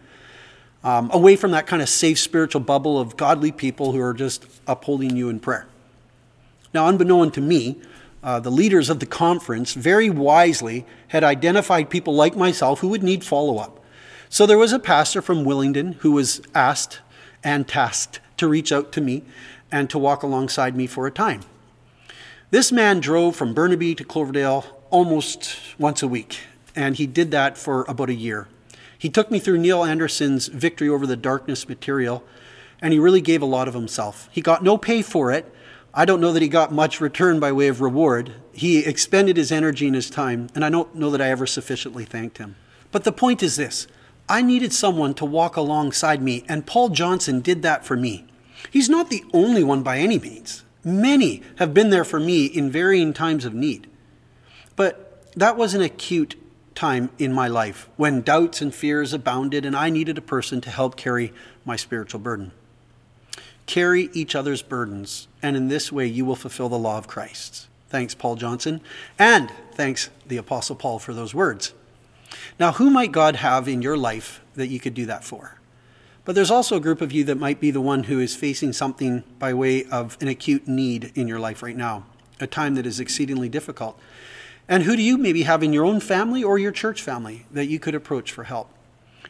Um, 0.85 1.11
away 1.13 1.35
from 1.35 1.51
that 1.53 1.67
kind 1.67 1.83
of 1.83 1.89
safe 1.89 2.19
spiritual 2.19 2.61
bubble 2.61 3.01
of 3.01 3.17
godly 3.17 3.51
people 3.51 3.93
who 3.93 4.01
are 4.01 4.15
just 4.15 4.47
upholding 4.67 5.17
you 5.17 5.31
in 5.31 5.41
prayer. 5.41 5.67
Now, 6.75 6.87
unbeknown 6.87 7.31
to 7.33 7.41
me, 7.41 7.81
uh, 8.23 8.41
the 8.41 8.51
leaders 8.51 8.89
of 8.89 9.01
the 9.01 9.07
conference 9.07 9.75
very 9.75 10.09
wisely 10.09 10.87
had 11.09 11.25
identified 11.25 11.91
people 11.91 12.15
like 12.15 12.37
myself 12.37 12.81
who 12.81 12.89
would 12.89 13.03
need 13.03 13.25
follow 13.25 13.59
up. 13.59 13.81
So 14.29 14.47
there 14.47 14.59
was 14.59 14.73
a 14.73 14.79
pastor 14.79 15.21
from 15.21 15.45
Willingdon 15.45 15.97
who 15.97 16.13
was 16.13 16.41
asked 16.55 17.01
and 17.45 17.67
tasked 17.67 18.21
to 18.37 18.49
reach 18.49 18.73
out 18.73 18.93
to 18.93 19.01
me 19.01 19.25
and 19.71 19.91
to 19.91 19.99
walk 19.99 20.23
alongside 20.23 20.77
me 20.77 20.87
for 20.87 21.07
a 21.07 21.11
time. 21.11 21.41
This 22.51 22.71
man 22.71 23.01
drove 23.01 23.35
from 23.35 23.55
Burnaby 23.55 23.95
to 23.95 24.05
Cloverdale 24.05 24.67
almost 24.91 25.59
once 25.79 26.03
a 26.03 26.09
week, 26.09 26.41
and 26.77 26.97
he 26.97 27.07
did 27.07 27.31
that 27.31 27.57
for 27.57 27.85
about 27.89 28.11
a 28.11 28.15
year. 28.15 28.47
He 28.99 29.09
took 29.09 29.31
me 29.31 29.39
through 29.39 29.59
Neil 29.59 29.85
Anderson's 29.85 30.47
Victory 30.47 30.89
Over 30.89 31.07
the 31.07 31.17
Darkness 31.17 31.69
material, 31.69 32.23
and 32.81 32.93
he 32.93 32.99
really 32.99 33.21
gave 33.21 33.43
a 33.43 33.47
lot 33.47 33.69
of 33.69 33.75
himself. 33.75 34.29
He 34.31 34.41
got 34.41 34.63
no 34.63 34.77
pay 34.77 35.03
for 35.03 35.33
it. 35.33 35.53
I 35.95 36.07
don't 36.07 36.21
know 36.21 36.33
that 36.33 36.43
he 36.43 36.49
got 36.49 36.73
much 36.73 37.03
return 37.03 37.39
by 37.39 37.53
way 37.53 37.69
of 37.69 37.83
reward. 37.83 38.33
He 38.53 38.79
expended 38.79 39.37
his 39.37 39.53
energy 39.53 39.87
and 39.87 39.95
his 39.95 40.09
time, 40.09 40.49
and 40.55 40.65
I 40.65 40.71
don't 40.71 40.95
know 40.95 41.11
that 41.11 41.21
I 41.21 41.29
ever 41.29 41.47
sufficiently 41.47 42.07
thanked 42.07 42.39
him. 42.39 42.57
But 42.91 43.05
the 43.05 43.13
point 43.13 43.43
is 43.43 43.57
this 43.57 43.87
I 44.29 44.41
needed 44.41 44.73
someone 44.73 45.13
to 45.15 45.27
walk 45.27 45.57
alongside 45.57 46.23
me, 46.23 46.45
and 46.49 46.67
Paul 46.67 46.89
Johnson 46.89 47.41
did 47.41 47.61
that 47.63 47.85
for 47.85 47.97
me. 47.97 48.27
He's 48.71 48.89
not 48.89 49.11
the 49.11 49.25
only 49.35 49.63
one 49.63 49.83
by 49.83 49.99
any 49.99 50.19
means. 50.19 50.65
Many 50.83 51.43
have 51.57 51.75
been 51.75 51.91
there 51.91 52.05
for 52.05 52.19
me 52.19 52.47
in 52.47 52.71
varying 52.71 53.13
times 53.13 53.45
of 53.45 53.53
need. 53.53 53.89
But 54.77 55.31
that 55.37 55.57
was 55.59 55.75
an 55.75 55.83
acute 55.83 56.37
time 56.75 57.11
in 57.19 57.33
my 57.33 57.49
life 57.49 57.89
when 57.97 58.23
doubts 58.23 58.63
and 58.63 58.75
fears 58.75 59.13
abounded, 59.13 59.67
and 59.67 59.77
I 59.77 59.91
needed 59.91 60.17
a 60.17 60.23
person 60.23 60.63
to 60.63 60.71
help 60.71 60.97
carry 60.97 61.35
my 61.67 61.77
spiritual 61.77 62.21
burden. 62.21 62.53
Carry 63.67 64.09
each 64.13 64.35
other's 64.35 64.63
burdens, 64.63 65.29
and 65.43 65.57
in 65.57 65.69
this 65.69 65.91
way 65.91 66.07
you 66.07 66.25
will 66.25 66.37
fulfill 66.37 66.69
the 66.69 66.79
law 66.79 66.99
of 66.99 67.09
Christ. 67.09 67.69
Thanks, 67.89 68.15
Paul 68.15 68.37
Johnson, 68.37 68.81
and 69.19 69.53
thanks, 69.73 70.09
the 70.27 70.39
Apostle 70.39 70.77
Paul, 70.77 70.99
for 70.99 71.13
those 71.13 71.35
words. 71.35 71.75
Now, 72.59 72.73
who 72.73 72.89
might 72.89 73.13
God 73.13 73.37
have 73.37 73.69
in 73.69 73.83
your 73.83 73.97
life 73.97 74.41
that 74.55 74.69
you 74.69 74.81
could 74.81 74.95
do 74.95 75.07
that 75.07 75.25
for? 75.25 75.59
But 76.25 76.35
there's 76.35 76.51
also 76.51 76.77
a 76.77 76.81
group 76.81 77.01
of 77.01 77.13
you 77.13 77.25
that 77.25 77.37
might 77.37 77.61
be 77.61 77.71
the 77.71 77.81
one 77.81 78.05
who 78.05 78.21
is 78.21 78.37
facing 78.37 78.73
something 78.73 79.25
by 79.39 79.53
way 79.53 79.85
of 79.85 80.17
an 80.21 80.29
acute 80.29 80.69
need 80.69 81.13
in 81.15 81.27
your 81.27 81.41
life 81.41 81.63
right 81.63 81.77
now, 81.77 82.07
a 82.41 82.47
time 82.47 82.77
that 82.77 82.87
is 82.87 83.01
exceedingly 83.01 83.49
difficult. 83.49 83.99
And 84.69 84.85
who 84.85 84.97
do 84.97 85.03
you 85.03 85.19
maybe 85.19 85.43
have 85.43 85.63
in 85.63 85.73
your 85.73 85.85
own 85.85 85.99
family 85.99 86.45
or 86.45 86.59
your 86.59 86.71
church 86.73 87.03
family 87.03 87.47
that 87.51 87.67
you 87.67 87.81
could 87.81 87.95
approach 87.95 88.31
for 88.31 88.45
help? 88.45 88.71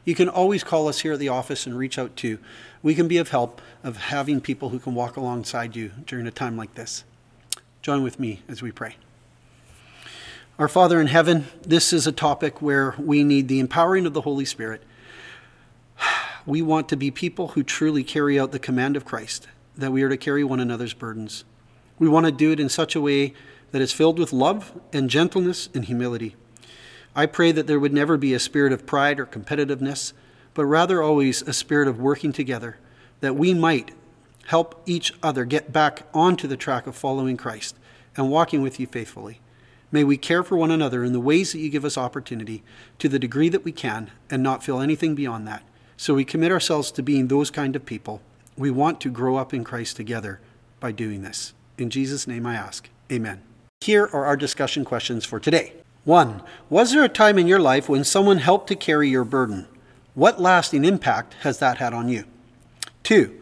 You 0.05 0.15
can 0.15 0.29
always 0.29 0.65
call 0.65 0.89
us 0.89 1.01
here 1.01 1.13
at 1.13 1.19
the 1.19 1.29
office 1.29 1.67
and 1.67 1.79
reach 1.79 1.99
out 1.99 2.17
to. 2.17 2.39
We 2.83 2.95
can 2.95 3.09
be 3.09 3.19
of 3.19 3.31
help 3.31 3.61
of 3.85 3.97
having 3.97 4.41
people 4.41 4.71
who 4.71 4.79
can 4.79 4.95
walk 4.95 5.17
alongside 5.17 5.77
you 5.77 5.93
during 6.07 6.27
a 6.27 6.33
time 6.33 6.57
like 6.57 6.75
this. 6.75 7.05
Join 7.83 8.03
with 8.03 8.19
me 8.19 8.43
as 8.49 8.63
we 8.63 8.73
pray. 8.73 8.97
Our 10.59 10.69
Father 10.69 11.01
in 11.01 11.07
heaven, 11.07 11.47
this 11.63 11.93
is 11.93 12.07
a 12.07 12.13
topic 12.13 12.61
where 12.61 12.95
we 12.99 13.25
need 13.25 13.49
the 13.49 13.61
empowering 13.61 14.07
of 14.07 14.13
the 14.13 14.21
Holy 14.23 14.45
Spirit 14.45 14.83
we 16.47 16.63
want 16.63 16.89
to 16.89 16.97
be 16.97 17.11
people 17.11 17.49
who 17.49 17.63
truly 17.63 18.03
carry 18.03 18.39
out 18.39 18.53
the 18.53 18.59
command 18.59 18.97
of 18.97 19.05
Christ, 19.05 19.49
that 19.77 19.93
we 19.93 20.03
are 20.03 20.09
to 20.09 20.17
carry 20.17 20.43
one 20.43 20.61
another's 20.61 20.95
burdens. 20.95 21.45
We 21.99 22.09
want 22.09 22.27
to 22.27 22.33
do 22.33 22.51
it 22.51 22.61
in 22.61 22.69
such 22.69 22.97
a 22.97 23.01
way 23.01 23.35
that 23.71 23.83
is 23.83 23.93
filled 23.93 24.19
with 24.19 24.33
love 24.33 24.79
and 24.93 25.09
gentleness 25.09 25.69
and 25.75 25.85
humility. 25.85 26.35
I 27.15 27.27
pray 27.27 27.53
that 27.53 27.67
there 27.67 27.81
would 27.81 27.93
never 27.93 28.17
be 28.17 28.33
a 28.35 28.39
spirit 28.39 28.73
of 28.73 28.87
pride 28.87 29.21
or 29.21 29.27
competitiveness, 29.27 30.13
but 30.55 30.65
rather 30.65 31.03
always 31.03 31.43
a 31.43 31.53
spirit 31.53 31.89
of 31.89 32.01
working 32.01 32.33
together, 32.33 32.79
that 33.21 33.37
we 33.37 33.55
might 33.55 33.93
help 34.47 34.83
each 34.87 35.13
other 35.23 35.45
get 35.45 35.73
back 35.73 36.07
onto 36.13 36.49
the 36.49 36.57
track 36.57 36.87
of 36.87 36.97
following 36.97 37.37
Christ 37.37 37.77
and 38.17 38.31
walking 38.31 38.63
with 38.63 38.81
you 38.81 38.87
faithfully. 38.87 39.41
May 39.91 40.05
we 40.05 40.17
care 40.17 40.43
for 40.43 40.57
one 40.57 40.71
another 40.71 41.05
in 41.05 41.13
the 41.13 41.21
ways 41.21 41.53
that 41.53 41.59
you 41.59 41.69
give 41.69 41.85
us 41.85 41.99
opportunity 41.99 42.63
to 42.99 43.09
the 43.09 43.19
degree 43.19 43.51
that 43.51 43.65
we 43.65 43.73
can 43.73 44.11
and 44.31 44.43
not 44.43 44.65
feel 44.65 44.81
anything 44.81 45.15
beyond 45.15 45.47
that. 45.47 45.63
So 45.99 46.15
we 46.15 46.25
commit 46.25 46.51
ourselves 46.51 46.91
to 46.93 47.03
being 47.03 47.29
those 47.29 47.51
kind 47.51 47.77
of 47.77 47.85
people 47.85 48.23
We 48.57 48.71
want 48.71 49.01
to 49.01 49.11
grow 49.11 49.37
up 49.37 49.55
in 49.55 49.65
Christ 49.65 49.97
together 49.97 50.41
by 50.79 50.93
doing 50.93 51.23
this. 51.23 51.55
In 51.79 51.91
Jesus' 51.91 52.27
name 52.27 52.47
I 52.47 52.55
ask. 52.55 52.89
Amen. 53.11 53.43
Here 53.81 54.05
are 54.13 54.27
our 54.27 54.37
discussion 54.37 54.85
questions 54.85 55.25
for 55.25 55.41
today. 55.41 55.73
1. 56.05 56.43
Was 56.69 56.93
there 56.93 57.05
a 57.05 57.09
time 57.09 57.39
in 57.39 57.47
your 57.47 57.61
life 57.61 57.89
when 57.89 58.03
someone 58.03 58.39
helped 58.39 58.67
to 58.67 58.75
carry 58.75 59.09
your 59.09 59.25
burden? 59.25 59.69
What 60.15 60.41
lasting 60.41 60.85
impact 60.85 61.35
has 61.43 61.59
that 61.61 61.79
had 61.79 61.95
on 61.95 62.09
you? 62.09 62.25
2. 63.05 63.39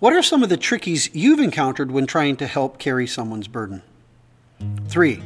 What 0.00 0.12
are 0.12 0.22
some 0.22 0.42
of 0.42 0.48
the 0.48 0.56
trickies 0.56 1.14
you've 1.14 1.38
encountered 1.38 1.92
when 1.92 2.06
trying 2.06 2.36
to 2.38 2.48
help 2.48 2.78
carry 2.78 3.06
someone's 3.06 3.46
burden? 3.46 3.82
3. 4.88 5.22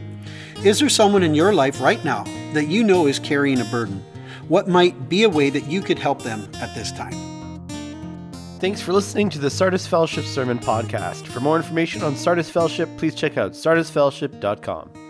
Is 0.65 0.81
there 0.81 0.91
someone 0.91 1.23
in 1.23 1.35
your 1.35 1.55
life 1.55 1.81
right 1.81 2.05
now 2.05 2.25
that 2.53 2.69
you 2.69 2.85
know 2.85 3.07
is 3.07 3.19
carrying 3.19 3.61
a 3.61 3.65
burden? 3.65 4.05
What 4.49 4.69
might 4.69 5.09
be 5.09 5.23
a 5.23 5.31
way 5.31 5.49
that 5.49 5.67
you 5.67 5.81
could 5.81 5.99
help 5.99 6.23
them 6.23 6.47
at 6.57 6.75
this 6.75 6.93
time? 6.93 7.15
Thanks 8.61 8.83
for 8.83 8.93
listening 8.93 9.31
to 9.31 9.39
the 9.39 9.51
Sardis 9.51 9.87
Fellowship 9.87 10.27
Sermon 10.27 10.59
Podcast. 10.59 11.27
For 11.27 11.41
more 11.41 11.57
information 11.57 12.03
on 12.03 12.17
Sardis 12.17 12.51
Fellowship, 12.51 12.89
please 12.99 13.15
check 13.15 13.39
out 13.39 13.53
sardisfellowship.com. 13.53 15.06